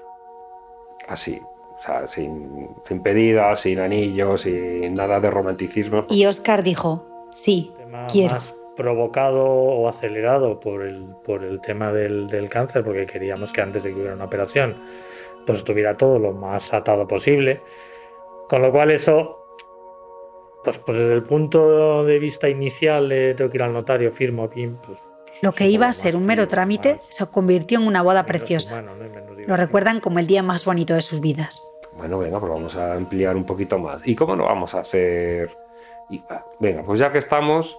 Así, 1.08 1.40
o 1.78 1.80
sea, 1.80 2.08
sin, 2.08 2.68
sin 2.86 3.00
pedida, 3.00 3.54
sin 3.56 3.78
anillos, 3.78 4.42
sin 4.42 4.94
nada 4.94 5.20
de 5.20 5.30
romanticismo. 5.30 6.06
Y 6.10 6.26
Oscar 6.26 6.62
dijo, 6.62 7.06
sí, 7.34 7.72
quiero. 8.08 8.34
Más 8.34 8.57
provocado 8.78 9.44
o 9.44 9.88
acelerado 9.88 10.60
por 10.60 10.82
el, 10.82 11.04
por 11.24 11.44
el 11.44 11.60
tema 11.60 11.92
del, 11.92 12.28
del 12.28 12.48
cáncer, 12.48 12.84
porque 12.84 13.06
queríamos 13.06 13.52
que 13.52 13.60
antes 13.60 13.82
de 13.82 13.90
que 13.90 13.96
hubiera 13.96 14.14
una 14.14 14.24
operación, 14.24 14.76
pues 15.44 15.58
estuviera 15.58 15.96
todo 15.96 16.18
lo 16.20 16.32
más 16.32 16.72
atado 16.72 17.06
posible. 17.08 17.60
Con 18.48 18.62
lo 18.62 18.70
cual 18.70 18.92
eso, 18.92 19.44
pues, 20.62 20.78
pues 20.78 20.96
desde 20.96 21.12
el 21.12 21.24
punto 21.24 22.04
de 22.04 22.18
vista 22.20 22.48
inicial 22.48 23.08
de 23.08 23.34
tengo 23.34 23.50
que 23.50 23.58
ir 23.58 23.62
al 23.62 23.72
notario, 23.72 24.12
firmo, 24.12 24.48
pim, 24.48 24.76
pues... 24.76 25.02
Lo 25.42 25.52
que 25.52 25.68
iba 25.68 25.88
a 25.88 25.92
ser 25.92 26.16
un 26.16 26.24
mero 26.24 26.48
trámite 26.48 26.98
se 27.08 27.26
convirtió 27.26 27.78
en 27.80 27.86
una 27.86 28.02
boda 28.02 28.24
preciosa. 28.26 28.82
Lo 29.46 29.56
recuerdan 29.56 30.00
como 30.00 30.18
el 30.18 30.26
día 30.26 30.42
más 30.42 30.64
bonito 30.64 30.94
de 30.94 31.02
sus 31.02 31.20
vidas. 31.20 31.70
Bueno, 31.96 32.18
venga, 32.18 32.40
pues 32.40 32.52
vamos 32.52 32.76
a 32.76 32.94
ampliar 32.94 33.36
un 33.36 33.44
poquito 33.44 33.78
más. 33.78 34.06
¿Y 34.06 34.14
cómo 34.14 34.36
lo 34.36 34.44
vamos 34.44 34.74
a 34.74 34.80
hacer? 34.80 35.56
Y, 36.10 36.22
venga, 36.60 36.82
pues 36.82 36.98
ya 37.00 37.12
que 37.12 37.18
estamos, 37.18 37.78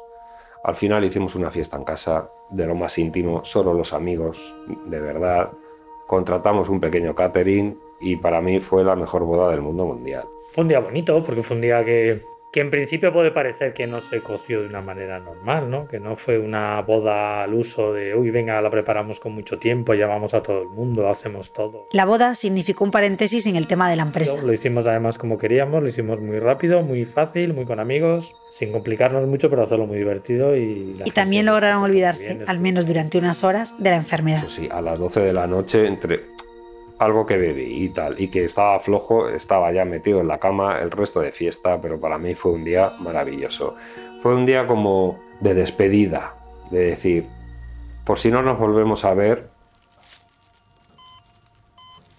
al 0.64 0.76
final 0.76 1.04
hicimos 1.06 1.36
una 1.36 1.52
fiesta 1.52 1.78
en 1.78 1.84
casa, 1.84 2.30
de 2.50 2.66
lo 2.66 2.76
más 2.76 2.98
íntimo, 2.98 3.44
solo 3.46 3.74
los 3.74 3.94
amigos, 3.94 4.38
de 4.88 5.00
verdad. 5.00 5.52
Contratamos 6.08 6.70
un 6.70 6.80
pequeño 6.80 7.14
catering 7.16 7.78
y 8.00 8.16
para 8.16 8.42
mí 8.42 8.60
fue 8.60 8.84
la 8.84 8.96
mejor 8.96 9.24
boda 9.24 9.52
del 9.52 9.62
mundo 9.62 9.86
mundial. 9.86 10.26
Fue 10.52 10.64
un 10.64 10.68
día 10.68 10.80
bonito 10.80 11.24
porque 11.24 11.44
fue 11.44 11.56
un 11.56 11.62
día 11.62 11.86
que, 11.86 12.24
que 12.52 12.62
en 12.62 12.72
principio 12.72 13.14
puede 13.14 13.32
parecer 13.32 13.74
que 13.74 13.86
no 13.86 14.02
se 14.02 14.22
coció 14.22 14.62
de 14.62 14.68
una 14.68 14.82
manera 14.82 15.20
normal, 15.20 15.70
¿no? 15.70 15.88
Que 15.88 16.00
no 16.00 16.16
fue 16.16 16.40
una 16.40 16.82
boda 16.82 17.44
al 17.44 17.54
uso 17.54 17.94
de, 17.94 18.16
uy, 18.16 18.32
venga, 18.32 18.60
la 18.62 18.72
preparamos 18.72 19.20
con 19.20 19.34
mucho 19.34 19.60
tiempo, 19.60 19.94
llamamos 19.94 20.34
a 20.34 20.42
todo 20.42 20.64
el 20.64 20.70
mundo, 20.70 21.08
hacemos 21.08 21.54
todo. 21.54 21.88
La 21.92 22.06
boda 22.06 22.34
significó 22.34 22.84
un 22.84 22.92
paréntesis 22.92 23.46
en 23.46 23.56
el 23.56 23.68
tema 23.68 23.90
de 23.90 23.96
la 23.96 24.04
empresa. 24.04 24.42
Lo 24.42 24.52
hicimos 24.52 24.88
además 24.88 25.18
como 25.20 25.38
queríamos, 25.38 25.84
lo 25.84 25.90
hicimos 25.90 26.20
muy 26.20 26.40
rápido, 26.40 26.82
muy 26.82 27.06
fácil, 27.06 27.54
muy 27.54 27.66
con 27.66 27.80
amigos, 27.80 28.36
sin 28.50 28.72
complicarnos 28.72 29.28
mucho, 29.28 29.50
pero 29.50 29.64
hacerlo 29.64 29.86
muy 29.86 29.98
divertido. 29.98 30.58
Y, 30.58 31.00
y 31.06 31.12
también 31.12 31.46
lograron 31.46 31.84
olvidarse, 31.84 32.34
bien, 32.34 32.50
al 32.50 32.60
menos 32.60 32.88
durante 32.88 33.20
unas 33.20 33.44
horas, 33.44 33.76
de 33.78 33.92
la 33.92 33.98
enfermedad. 33.98 34.42
Pues 34.42 34.54
sí, 34.54 34.68
a 34.72 34.82
las 34.82 34.98
12 34.98 35.20
de 35.20 35.34
la 35.34 35.46
noche, 35.46 35.86
entre 35.86 36.40
algo 37.00 37.26
que 37.26 37.38
bebí 37.38 37.84
y 37.84 37.90
tal, 37.90 38.20
y 38.20 38.28
que 38.28 38.46
estaba 38.46 38.80
flojo, 38.80 39.30
estaba 39.30 39.72
ya 39.72 39.86
metido 39.86 40.20
en 40.20 40.28
la 40.28 40.38
cama 40.38 40.78
el 40.78 40.92
resto 40.92 41.22
de 41.22 41.32
fiesta, 41.32 41.80
pero 41.82 42.00
para 42.00 42.18
mí 42.18 42.36
fue 42.36 42.52
un 42.52 42.66
día 42.66 42.92
maravilloso. 43.00 43.76
Fue 44.22 44.36
un 44.36 44.46
día 44.46 44.68
como 44.68 45.18
de 45.40 45.54
despedida, 45.54 46.36
de 46.72 46.80
decir, 46.80 47.28
por 48.06 48.20
si 48.20 48.30
no 48.30 48.42
nos 48.42 48.60
volvemos 48.60 49.06
a 49.06 49.14
ver. 49.14 49.50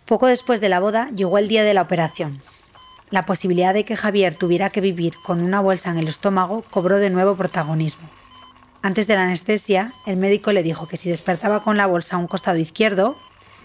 Poco 0.07 0.27
después 0.27 0.61
de 0.61 0.71
la 0.71 0.81
boda 0.81 1.09
llegó 1.15 1.39
el 1.39 1.47
día 1.47 1.63
de 1.63 1.75
la 1.75 1.83
operación. 1.83 2.41
la 3.11 3.27
posibilidad 3.27 3.75
de 3.75 3.85
que 3.85 3.97
Javier 3.97 4.37
tuviera 4.37 4.71
que 4.71 4.81
vivir 4.81 5.15
con 5.25 5.43
una 5.43 5.61
bolsa 5.61 5.91
en 5.91 5.99
el 5.99 6.09
estómago 6.09 6.63
cobró 6.71 6.99
de 6.99 7.11
nuevo 7.11 7.35
protagonismo. 7.35 8.09
Antes 8.83 9.07
de 9.07 9.17
la 9.17 9.25
anestesia, 9.25 9.93
el 10.07 10.17
médico 10.17 10.53
le 10.53 10.63
dijo 10.63 10.89
que 10.89 10.97
si 10.97 11.11
despertaba 11.11 11.63
con 11.63 11.77
la 11.77 11.87
bolsa 11.87 12.17
a 12.17 12.19
un 12.19 12.29
costado 12.29 12.57
izquierdo, 12.57 13.17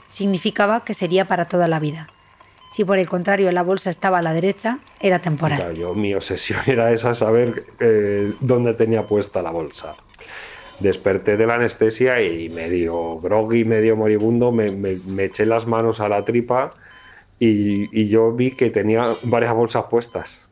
significaba 0.10 0.84
que 0.84 0.94
sería 0.94 1.26
para 1.26 1.46
toda 1.46 1.68
la 1.68 1.80
vida. 1.80 2.08
Si 2.72 2.84
por 2.84 3.00
el 3.00 3.08
contrario 3.08 3.52
la 3.52 3.64
bolsa 3.64 3.90
estaba 3.90 4.18
a 4.18 4.22
la 4.22 4.34
derecha, 4.34 4.80
era 5.00 5.20
temporal. 5.20 5.76
yo, 5.76 5.94
mi 5.94 6.14
obsesión 6.14 6.60
era 6.68 6.92
esa, 6.92 7.14
saber 7.14 7.64
eh, 7.80 8.34
dónde 8.40 8.74
tenía 8.74 9.04
puesta 9.04 9.42
la 9.42 9.52
bolsa. 9.52 9.96
Desperté 10.80 11.38
de 11.38 11.48
la 11.48 11.56
anestesia 11.56 12.22
y 12.22 12.50
medio 12.50 13.18
groggy, 13.20 13.64
medio 13.64 13.96
moribundo, 13.96 14.52
me, 14.52 14.72
me 14.72 15.24
eché 15.24 15.46
las 15.46 15.66
manos 15.66 16.02
a 16.02 16.10
la 16.10 16.26
tripa 16.26 16.74
y, 17.40 18.08
yo 18.08 18.32
vi 18.32 18.52
que 18.52 18.70
tenía 18.70 19.06
varias 19.24 19.54
bolsas 19.54 19.86
puestas. 19.90 20.48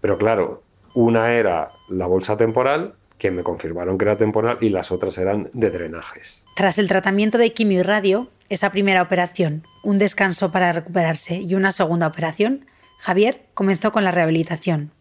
Pero 0.00 0.18
claro, 0.18 0.62
una 0.94 1.32
era 1.32 1.70
la 1.88 2.06
bolsa 2.06 2.36
temporal, 2.36 2.94
que 3.18 3.30
me 3.30 3.42
confirmaron 3.42 3.98
que 3.98 4.04
era 4.04 4.16
temporal, 4.16 4.58
y 4.60 4.70
las 4.70 4.90
otras 4.92 5.18
eran 5.18 5.50
de 5.52 5.70
drenajes. 5.70 6.44
Tras 6.54 6.78
el 6.78 6.88
tratamiento 6.88 7.38
de 7.38 7.52
quimio 7.52 7.80
y 7.80 7.82
radio, 7.82 8.28
esa 8.48 8.70
primera 8.70 9.02
operación, 9.02 9.66
un 9.82 9.98
descanso 9.98 10.50
para 10.50 10.72
recuperarse 10.72 11.36
y 11.36 11.54
una 11.54 11.72
segunda 11.72 12.06
operación, 12.06 12.66
Javier 12.98 13.46
comenzó 13.54 13.92
con 13.92 14.04
la 14.04 14.10
rehabilitación. 14.10 14.92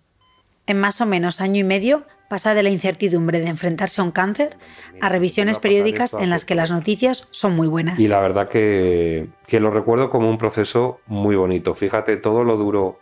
En 0.66 0.80
más 0.80 1.00
o 1.00 1.06
menos 1.06 1.40
año 1.40 1.62
y 1.62 1.64
medio 1.64 2.04
pasa 2.28 2.54
de 2.54 2.62
la 2.62 2.70
incertidumbre 2.70 3.40
de 3.40 3.48
enfrentarse 3.48 4.02
a 4.02 4.04
un 4.04 4.12
cáncer 4.12 4.58
a 5.02 5.10
revisiones 5.10 5.60
periódicas 5.60 6.14
en 6.14 6.30
las 6.30 6.44
que 6.44 6.56
las 6.56 6.72
noticias 6.72 7.28
son 7.32 7.56
muy 7.56 7.68
buenas. 7.68 8.00
Y 8.00 8.08
la 8.10 8.20
verdad 8.20 8.50
que, 8.50 9.30
lo 9.52 9.72
recuerdo 9.72 10.10
como 10.10 10.30
un 10.30 10.38
proceso 10.38 11.00
muy 11.06 11.36
bonito. 11.36 11.74
Fíjate 11.74 12.18
todo 12.18 12.44
lo 12.44 12.58
duro 12.58 13.00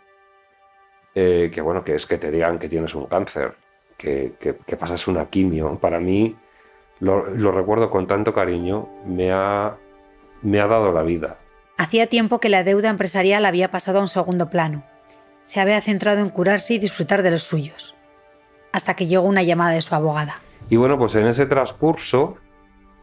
eh, 1.14 1.50
que 1.52 1.60
bueno 1.60 1.82
que 1.82 1.96
es 1.96 2.06
que 2.06 2.18
te 2.18 2.30
digan 2.30 2.58
que 2.58 2.68
tienes 2.68 2.94
un 2.94 3.06
cáncer, 3.06 3.56
que, 3.96 4.34
pasas 4.78 5.08
una 5.08 5.26
quimio. 5.26 5.78
Para 5.80 5.98
mí 5.98 6.36
lo, 7.00 7.50
recuerdo 7.50 7.90
con 7.90 8.06
tanto 8.06 8.32
cariño, 8.32 8.88
me 9.06 9.32
ha, 9.32 9.76
me 10.42 10.60
ha 10.60 10.66
dado 10.66 10.92
la 10.92 11.02
vida. 11.02 11.38
Hacía 11.78 12.06
tiempo 12.06 12.40
que 12.40 12.48
la 12.48 12.64
deuda 12.64 12.88
empresarial 12.88 13.44
había 13.44 13.70
pasado 13.70 13.98
a 13.98 14.02
un 14.02 14.08
segundo 14.08 14.48
plano. 14.48 14.82
Se 15.42 15.60
había 15.60 15.80
centrado 15.80 16.20
en 16.20 16.30
curarse 16.30 16.74
y 16.74 16.78
disfrutar 16.78 17.22
de 17.22 17.30
los 17.30 17.42
suyos 17.42 17.96
hasta 18.76 18.94
que 18.94 19.06
llegó 19.06 19.24
una 19.24 19.42
llamada 19.42 19.70
de 19.70 19.80
su 19.80 19.94
abogada. 19.94 20.38
Y 20.68 20.76
bueno, 20.76 20.98
pues 20.98 21.14
en 21.14 21.26
ese 21.26 21.46
transcurso, 21.46 22.36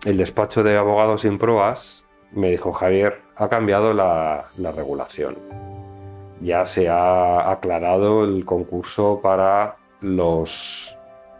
el 0.06 0.17
despacho 0.17 0.62
de 0.62 0.78
abogados 0.78 1.22
sin 1.22 1.39
proas 1.39 2.06
me 2.32 2.52
dijo, 2.52 2.74
Javier, 2.74 3.22
ha 3.36 3.50
cambiado 3.50 3.91
la, 3.91 4.46
regulación. 4.76 5.36
Ya 6.41 6.67
se 6.67 6.89
ha 6.89 7.50
aclarado 7.50 8.24
el 8.24 8.46
concurso 8.46 9.19
para 9.24 9.78
los, 10.00 10.96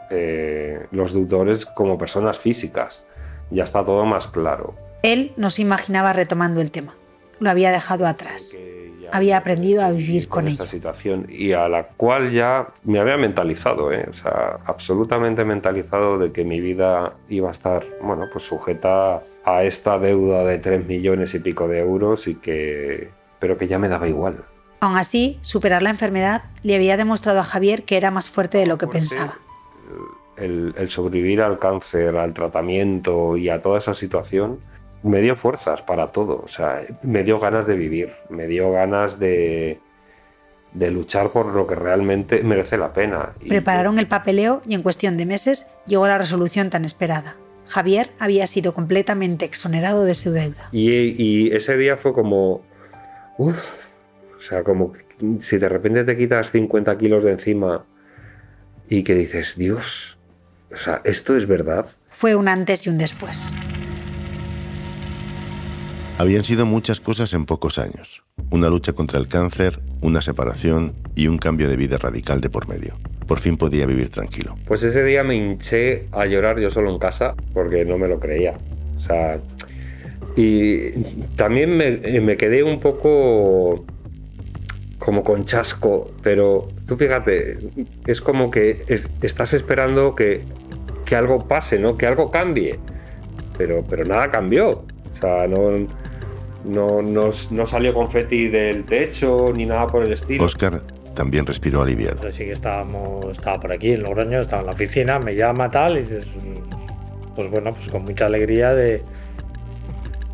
eh, 0.10 0.88
los 0.90 1.14
deudores 1.14 1.68
como 1.68 2.00
personas 2.00 2.40
físicas. 2.40 3.06
Ya 3.52 3.66
está 3.66 3.86
todo 3.86 4.04
más 4.04 4.28
claro. 4.28 4.74
Él 5.04 5.34
no 5.38 5.52
se 5.52 5.62
imaginaba 5.62 6.14
retomando 6.14 6.62
el 6.62 6.72
tema. 6.72 6.96
Lo 7.40 7.52
había 7.52 7.72
dejado 7.72 8.08
atrás 8.08 8.58
había 9.14 9.38
aprendido 9.38 9.84
a 9.84 9.92
vivir 9.92 10.28
con, 10.28 10.48
esta 10.48 10.66
situación 10.66 11.28
y 11.30 11.52
a 11.52 11.70
la 11.70 11.84
cual 11.84 12.32
ya 12.32 12.70
me 12.84 12.98
había 12.98 13.16
mentalizado, 13.16 13.94
¿eh? 13.94 14.08
o 14.10 14.14
sea, 14.14 14.58
absolutamente 14.66 15.46
mentalizado 15.46 16.18
de 16.18 16.32
que 16.32 16.44
mi 16.44 16.60
vida 16.60 17.14
iba 17.30 17.50
a 17.50 17.52
estar, 17.52 17.86
bueno, 18.02 18.26
pues 18.32 18.46
sujeta 18.46 19.22
a 19.46 19.64
esta 19.64 20.00
deuda 20.00 20.44
de 20.46 20.58
3 20.58 20.88
millones 20.88 21.36
y 21.36 21.40
pico 21.40 21.68
de 21.68 21.78
euros 21.78 22.28
y 22.28 22.36
que, 22.36 23.12
pero 23.40 23.56
que 23.60 23.68
ya 23.68 23.78
me 23.78 23.88
daba 23.88 24.08
igual. 24.08 24.46
Aún 24.80 24.98
así, 24.98 25.38
superar 25.42 25.84
la 25.84 25.92
enfermedad 25.92 26.42
le 26.64 26.76
había 26.76 26.98
demostrado 26.98 27.40
a 27.40 27.44
Javier 27.44 27.84
que 27.84 27.98
era 27.98 28.10
más 28.10 28.32
fuerte 28.32 28.58
de 28.58 28.66
lo 28.66 28.80
que 28.80 28.88
pensaba. 28.88 29.38
el 30.38 30.90
sobrevivir 30.90 31.44
al 31.44 31.60
cáncer, 31.60 32.18
al 32.18 32.34
tratamiento 32.34 33.38
y 33.38 33.50
a 33.50 33.62
toda 33.62 33.78
esa 33.78 33.94
situación 33.94 34.60
me 35.04 35.22
dio 35.22 35.36
fuerzas 35.36 35.82
para 35.82 36.12
todo, 36.12 36.42
o 36.44 36.48
sea, 36.48 36.82
me 37.02 37.24
dio 37.24 37.40
ganas 37.40 37.68
de 37.68 37.76
vivir, 37.76 38.14
me 38.30 38.48
dio 38.48 38.72
ganas 38.72 39.20
de, 39.20 39.80
de 40.74 40.92
luchar 40.92 41.30
por 41.30 41.48
lo 41.48 41.68
que 41.68 41.76
realmente 41.76 42.44
merece 42.44 42.78
la 42.78 42.94
pena. 42.94 43.32
Prepararon 43.48 44.00
el 44.00 44.08
papeleo 44.08 44.62
y 44.68 44.74
en 44.74 44.82
cuestión 44.82 45.18
de 45.18 45.26
meses 45.26 45.68
llegó 45.86 46.08
la 46.08 46.18
resolución 46.18 46.70
tan 46.70 46.86
esperada. 46.86 47.36
Javier 47.68 48.10
había 48.20 48.48
sido 48.48 48.74
completamente 48.74 49.46
exonerado 49.46 50.04
de 50.06 50.14
su 50.14 50.32
deuda. 50.32 50.70
Y, 50.72 51.52
ese 51.54 51.78
día 51.78 51.96
fue 51.96 52.14
como, 52.14 52.62
uff, 53.38 53.70
o 54.36 54.40
sea, 54.40 54.64
como 54.64 54.92
si 55.40 55.58
de 55.58 55.70
repente 55.70 56.04
te 56.04 56.18
quitas 56.18 56.52
50 56.52 56.98
kilos 56.98 57.24
de 57.24 57.32
encima 57.32 57.86
y 58.90 59.04
que 59.04 59.16
dices, 59.16 59.56
Dios, 59.58 60.18
o 60.72 60.76
sea, 60.76 61.02
esto 61.06 61.38
es 61.38 61.48
verdad. 61.48 61.88
Fue 62.10 62.36
un 62.36 62.48
antes 62.48 62.86
y 62.86 62.90
un 62.90 62.98
después. 62.98 63.54
Habían 66.24 66.46
sido 66.46 66.66
muchas 66.66 67.02
cosas 67.02 67.34
en 67.34 67.46
pocos 67.46 67.78
años. 67.78 68.24
Una 68.50 68.70
lucha 68.70 68.94
contra 68.94 69.20
el 69.20 69.28
cáncer, 69.28 69.82
una 70.02 70.22
separación 70.22 70.94
y 71.16 71.28
un 71.28 71.38
cambio 71.38 71.68
de 71.68 71.76
vida 71.76 71.98
radical 71.98 72.40
de 72.40 72.50
por 72.50 72.70
medio. 72.70 72.96
Por 73.28 73.40
fin 73.40 73.58
podía 73.58 73.86
vivir 73.86 74.08
tranquilo. 74.08 74.56
Pues 74.66 74.86
ese 74.86 75.04
día 75.04 75.26
me 75.26 75.36
hinché 75.36 76.08
a 76.14 76.26
llorar 76.26 76.62
yo 76.62 76.70
solo 76.70 76.92
en 76.92 76.98
casa 76.98 77.36
porque 77.54 77.84
no 77.84 77.98
me 77.98 78.08
lo 78.08 78.22
creía. 78.22 78.58
O 78.96 79.00
sea, 79.02 79.42
y 80.38 80.92
también 81.36 81.76
me, 81.76 82.38
quedé 82.38 82.64
un 82.64 82.80
poco 82.80 83.84
como 85.00 85.26
con 85.26 85.44
chasco, 85.44 86.10
pero 86.22 86.70
tú 86.88 86.96
fíjate, 86.96 87.58
es 88.08 88.22
como 88.22 88.50
que 88.50 88.86
estás 89.22 89.54
esperando 89.54 90.16
que, 90.16 90.40
que, 91.06 91.18
algo 91.18 91.50
pase, 91.50 91.80
¿no? 91.80 91.98
Que 91.98 92.08
algo 92.08 92.32
cambie. 92.32 92.80
Pero, 93.58 93.84
pero 93.90 94.06
nada 94.06 94.32
cambió. 94.32 94.70
O 94.70 95.20
sea, 95.20 95.48
no, 95.48 95.86
no, 96.64 97.02
no, 97.02 97.66
salió 97.66 97.94
confeti 97.94 98.48
del 98.48 98.84
techo 98.86 99.52
ni 99.56 99.66
nada 99.66 99.88
por 99.88 100.04
el 100.04 100.14
estilo. 100.14 100.44
Oscar 100.44 100.82
también 101.14 101.46
respiró 101.46 101.82
aliviado. 101.82 102.32
Sí 102.32 102.46
que 102.46 102.52
estábamos, 102.52 103.26
estaba 103.32 103.60
por 103.60 103.72
aquí 103.72 103.92
en 103.92 104.04
Logroño, 104.04 104.40
estaba 104.40 104.62
en 104.62 104.68
la 104.68 104.74
oficina, 104.74 105.20
me 105.20 105.36
llama 105.36 105.70
tal 105.70 105.98
y 105.98 106.02
dices, 106.02 106.28
pues 107.36 107.50
bueno, 107.50 107.72
pues 107.72 107.90
con 107.90 108.04
mucha 108.04 108.26
alegría 108.26 108.74
de 108.74 109.04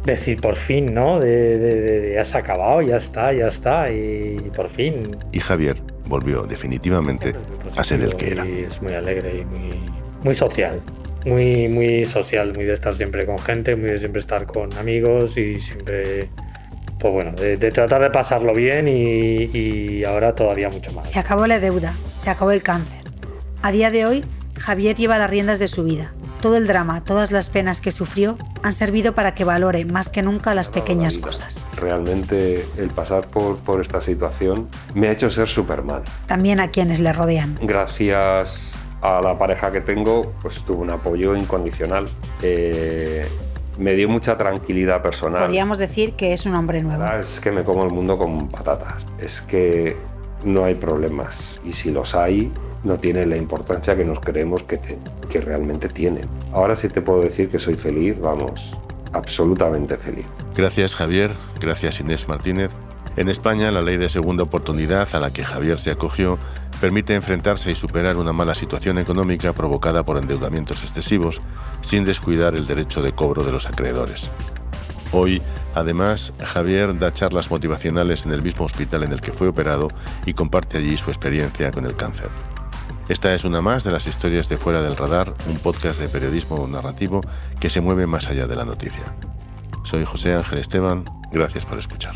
decir 0.05 0.39
por 0.39 0.55
fin, 0.55 0.93
¿no? 0.93 1.19
De, 1.19 2.13
ya 2.15 2.25
se 2.25 2.37
ha 2.37 2.39
acabado, 2.39 2.81
ya 2.81 2.97
está, 2.97 3.33
ya 3.33 3.47
está 3.47 3.91
y 3.91 4.37
por 4.55 4.69
fin. 4.69 5.15
Y 5.31 5.39
Javier 5.39 5.77
volvió 6.07 6.43
definitivamente 6.43 7.35
a 7.75 7.83
ser 7.83 8.01
el 8.01 8.15
que 8.15 8.31
era. 8.31 8.45
es 8.45 8.81
muy 8.81 8.93
alegre 8.93 9.41
y 9.41 9.45
muy, 9.45 9.85
muy 10.23 10.35
social 10.35 10.81
muy, 11.25 11.67
muy 11.67 12.05
social, 12.05 12.53
muy 12.53 12.65
de 12.65 12.73
estar 12.73 12.95
siempre 12.95 13.25
con 13.25 13.39
gente, 13.39 13.75
muy 13.75 13.89
de 13.89 13.99
siempre 13.99 14.21
estar 14.21 14.45
con 14.45 14.73
amigos 14.77 15.37
y 15.37 15.59
siempre, 15.59 16.29
pues 16.99 17.13
bueno, 17.13 17.31
de, 17.33 17.57
tratar 17.71 18.01
de 18.01 18.09
pasarlo 18.09 18.53
bien 18.53 18.87
y, 18.87 20.03
ahora 20.05 20.33
todavía 20.33 20.69
mucho 20.69 20.91
más. 20.93 21.09
Se 21.09 21.19
acabó 21.19 21.47
la 21.47 21.59
deuda, 21.59 21.93
se 22.17 22.29
acabó 22.29 22.51
el 22.51 22.63
cáncer. 22.63 22.99
A 23.61 23.71
día 23.71 23.91
de 23.91 24.05
hoy, 24.05 24.23
Javier 24.57 24.95
lleva 24.95 25.17
las 25.17 25.29
riendas 25.29 25.59
de 25.59 25.67
su 25.67 25.83
vida. 25.83 26.11
Todo 26.41 26.55
el 26.55 26.67
drama, 26.67 27.03
todas 27.03 27.31
las 27.31 27.49
penas 27.49 27.81
que 27.81 27.91
sufrió 27.91 28.37
han 28.63 28.71
servido 28.71 29.13
para 29.13 29.35
que 29.35 29.43
valore 29.43 29.83
más 29.83 30.09
que 30.09 30.21
nunca 30.21 30.53
las 30.53 30.69
pequeñas 30.69 31.17
cosas. 31.17 31.65
Realmente 31.75 32.65
el 32.77 32.87
pasar 32.89 33.27
por, 33.27 33.57
por 33.57 33.81
esta 33.81 33.99
situación 33.99 34.69
me 34.93 35.09
ha 35.09 35.11
hecho 35.11 35.29
ser 35.29 35.49
Superman. 35.49 36.03
También 36.27 36.61
a 36.61 36.71
quienes 36.71 37.01
le 37.01 37.11
rodean. 37.11 37.57
Gracias 37.61 38.78
a 39.01 39.21
la 39.21 39.37
pareja 39.37 39.71
que 39.71 39.81
tengo, 39.81 40.33
pues 40.41 40.61
tuvo 40.63 40.81
un 40.81 40.89
apoyo 40.89 41.35
incondicional. 41.35 42.07
Eh, 42.41 43.27
me 43.77 43.93
dio 43.93 44.09
mucha 44.09 44.37
tranquilidad 44.37 45.01
personal. 45.01 45.43
Podríamos 45.43 45.77
decir 45.77 46.13
que 46.13 46.33
es 46.33 46.45
un 46.45 46.53
hombre 46.55 46.81
nuevo. 46.83 47.03
Es 47.19 47.39
que 47.39 47.51
me 47.51 47.63
como 47.63 47.83
el 47.83 47.91
mundo 47.91 48.17
con 48.17 48.49
patatas. 48.49 49.05
Es 49.19 49.41
que 49.41 49.95
no 50.43 50.65
hay 50.65 50.75
problemas. 50.75 51.59
Y 51.63 51.73
si 51.73 51.91
los 51.91 52.13
hay, 52.13 52.51
no 52.83 52.97
tienen 52.97 53.29
la 53.29 53.37
importancia 53.37 53.95
que 53.95 54.03
nos 54.03 54.19
creemos 54.19 54.63
que, 54.63 54.79
que 55.29 55.41
realmente 55.41 55.87
tienen. 55.87 56.25
Ahora 56.53 56.75
sí 56.75 56.89
te 56.89 57.01
puedo 57.01 57.21
decir 57.21 57.49
que 57.49 57.59
soy 57.59 57.75
feliz, 57.75 58.19
vamos, 58.19 58.71
absolutamente 59.13 59.97
feliz. 59.97 60.25
Gracias 60.55 60.95
Javier, 60.95 61.31
gracias 61.59 61.99
Inés 61.99 62.27
Martínez. 62.27 62.71
En 63.17 63.27
España, 63.27 63.71
la 63.71 63.81
ley 63.81 63.97
de 63.97 64.07
segunda 64.07 64.43
oportunidad 64.43 65.07
a 65.13 65.19
la 65.19 65.33
que 65.33 65.43
Javier 65.43 65.79
se 65.79 65.91
acogió 65.91 66.37
permite 66.79 67.15
enfrentarse 67.15 67.71
y 67.71 67.75
superar 67.75 68.17
una 68.17 68.33
mala 68.33 68.55
situación 68.55 68.97
económica 68.97 69.53
provocada 69.53 70.03
por 70.03 70.17
endeudamientos 70.17 70.83
excesivos 70.83 71.41
sin 71.81 72.05
descuidar 72.05 72.55
el 72.55 72.65
derecho 72.65 73.01
de 73.01 73.11
cobro 73.11 73.43
de 73.43 73.51
los 73.51 73.67
acreedores. 73.67 74.29
Hoy, 75.11 75.41
además, 75.75 76.33
Javier 76.43 76.97
da 76.97 77.11
charlas 77.11 77.49
motivacionales 77.49 78.25
en 78.25 78.31
el 78.31 78.41
mismo 78.41 78.65
hospital 78.65 79.03
en 79.03 79.11
el 79.11 79.21
que 79.21 79.31
fue 79.31 79.47
operado 79.47 79.87
y 80.25 80.33
comparte 80.33 80.77
allí 80.77 80.97
su 80.97 81.09
experiencia 81.09 81.71
con 81.71 81.85
el 81.85 81.95
cáncer. 81.95 82.29
Esta 83.09 83.33
es 83.33 83.43
una 83.43 83.61
más 83.61 83.83
de 83.83 83.91
las 83.91 84.05
historias 84.05 84.49
de 84.49 84.57
Fuera 84.57 84.83
del 84.83 84.95
Radar, 84.95 85.33
un 85.47 85.57
podcast 85.57 85.99
de 85.99 86.09
periodismo 86.09 86.67
narrativo 86.67 87.21
que 87.59 87.69
se 87.69 87.81
mueve 87.81 88.05
más 88.05 88.29
allá 88.29 88.45
de 88.45 88.55
la 88.55 88.65
noticia. 88.65 89.15
Soy 89.83 90.05
José 90.05 90.35
Ángel 90.35 90.59
Esteban, 90.59 91.05
gracias 91.31 91.65
por 91.65 91.79
escuchar. 91.79 92.13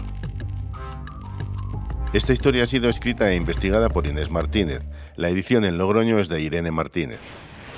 Esta 2.13 2.32
historia 2.32 2.62
ha 2.62 2.67
sido 2.67 2.89
escrita 2.89 3.32
e 3.32 3.36
investigada 3.36 3.89
por 3.89 4.06
Inés 4.06 4.30
Martínez. 4.30 4.84
La 5.15 5.30
edición 5.30 5.65
en 5.65 5.80
Logroño 5.80 6.19
es 6.19 6.30
de 6.30 6.41
Irene 6.41 6.69
Martínez. 6.69 7.19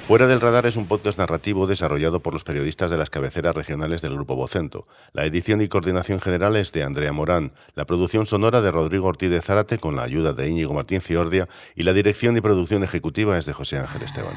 Fuera 0.06 0.28
del 0.28 0.41
radar 0.41 0.65
es 0.65 0.76
un 0.76 0.88
podcast 0.88 1.17
narrativo 1.17 1.67
desarrollado 1.67 2.19
por 2.19 2.34
los 2.34 2.43
periodistas 2.43 2.91
de 2.91 2.98
las 2.98 3.10
cabeceras 3.10 3.56
regionales 3.56 4.02
del 4.02 4.15
Grupo 4.15 4.36
Vocento. 4.36 4.88
La 5.13 5.26
edición 5.26 5.62
y 5.62 5.69
coordinación 5.69 6.19
general 6.19 6.58
es 6.58 6.74
de 6.74 6.84
Andrea 6.84 7.13
Morán, 7.13 7.54
la 7.76 7.86
producción 7.86 8.26
sonora 8.26 8.60
de 8.60 8.71
Rodrigo 8.71 9.08
Ortiz 9.08 9.30
de 9.30 9.41
Zárate 9.41 9.78
con 9.78 9.95
la 9.95 10.04
ayuda 10.04 10.34
de 10.34 10.50
Íñigo 10.50 10.74
Martín 10.74 11.00
Ciordia 11.00 11.48
y 11.74 11.84
la 11.84 11.93
dirección 11.93 12.36
y 12.36 12.41
producción 12.41 12.84
ejecutiva 12.84 13.38
es 13.38 13.45
de 13.45 13.54
José 13.54 13.78
Ángel 13.78 14.04
Esteban. 14.04 14.36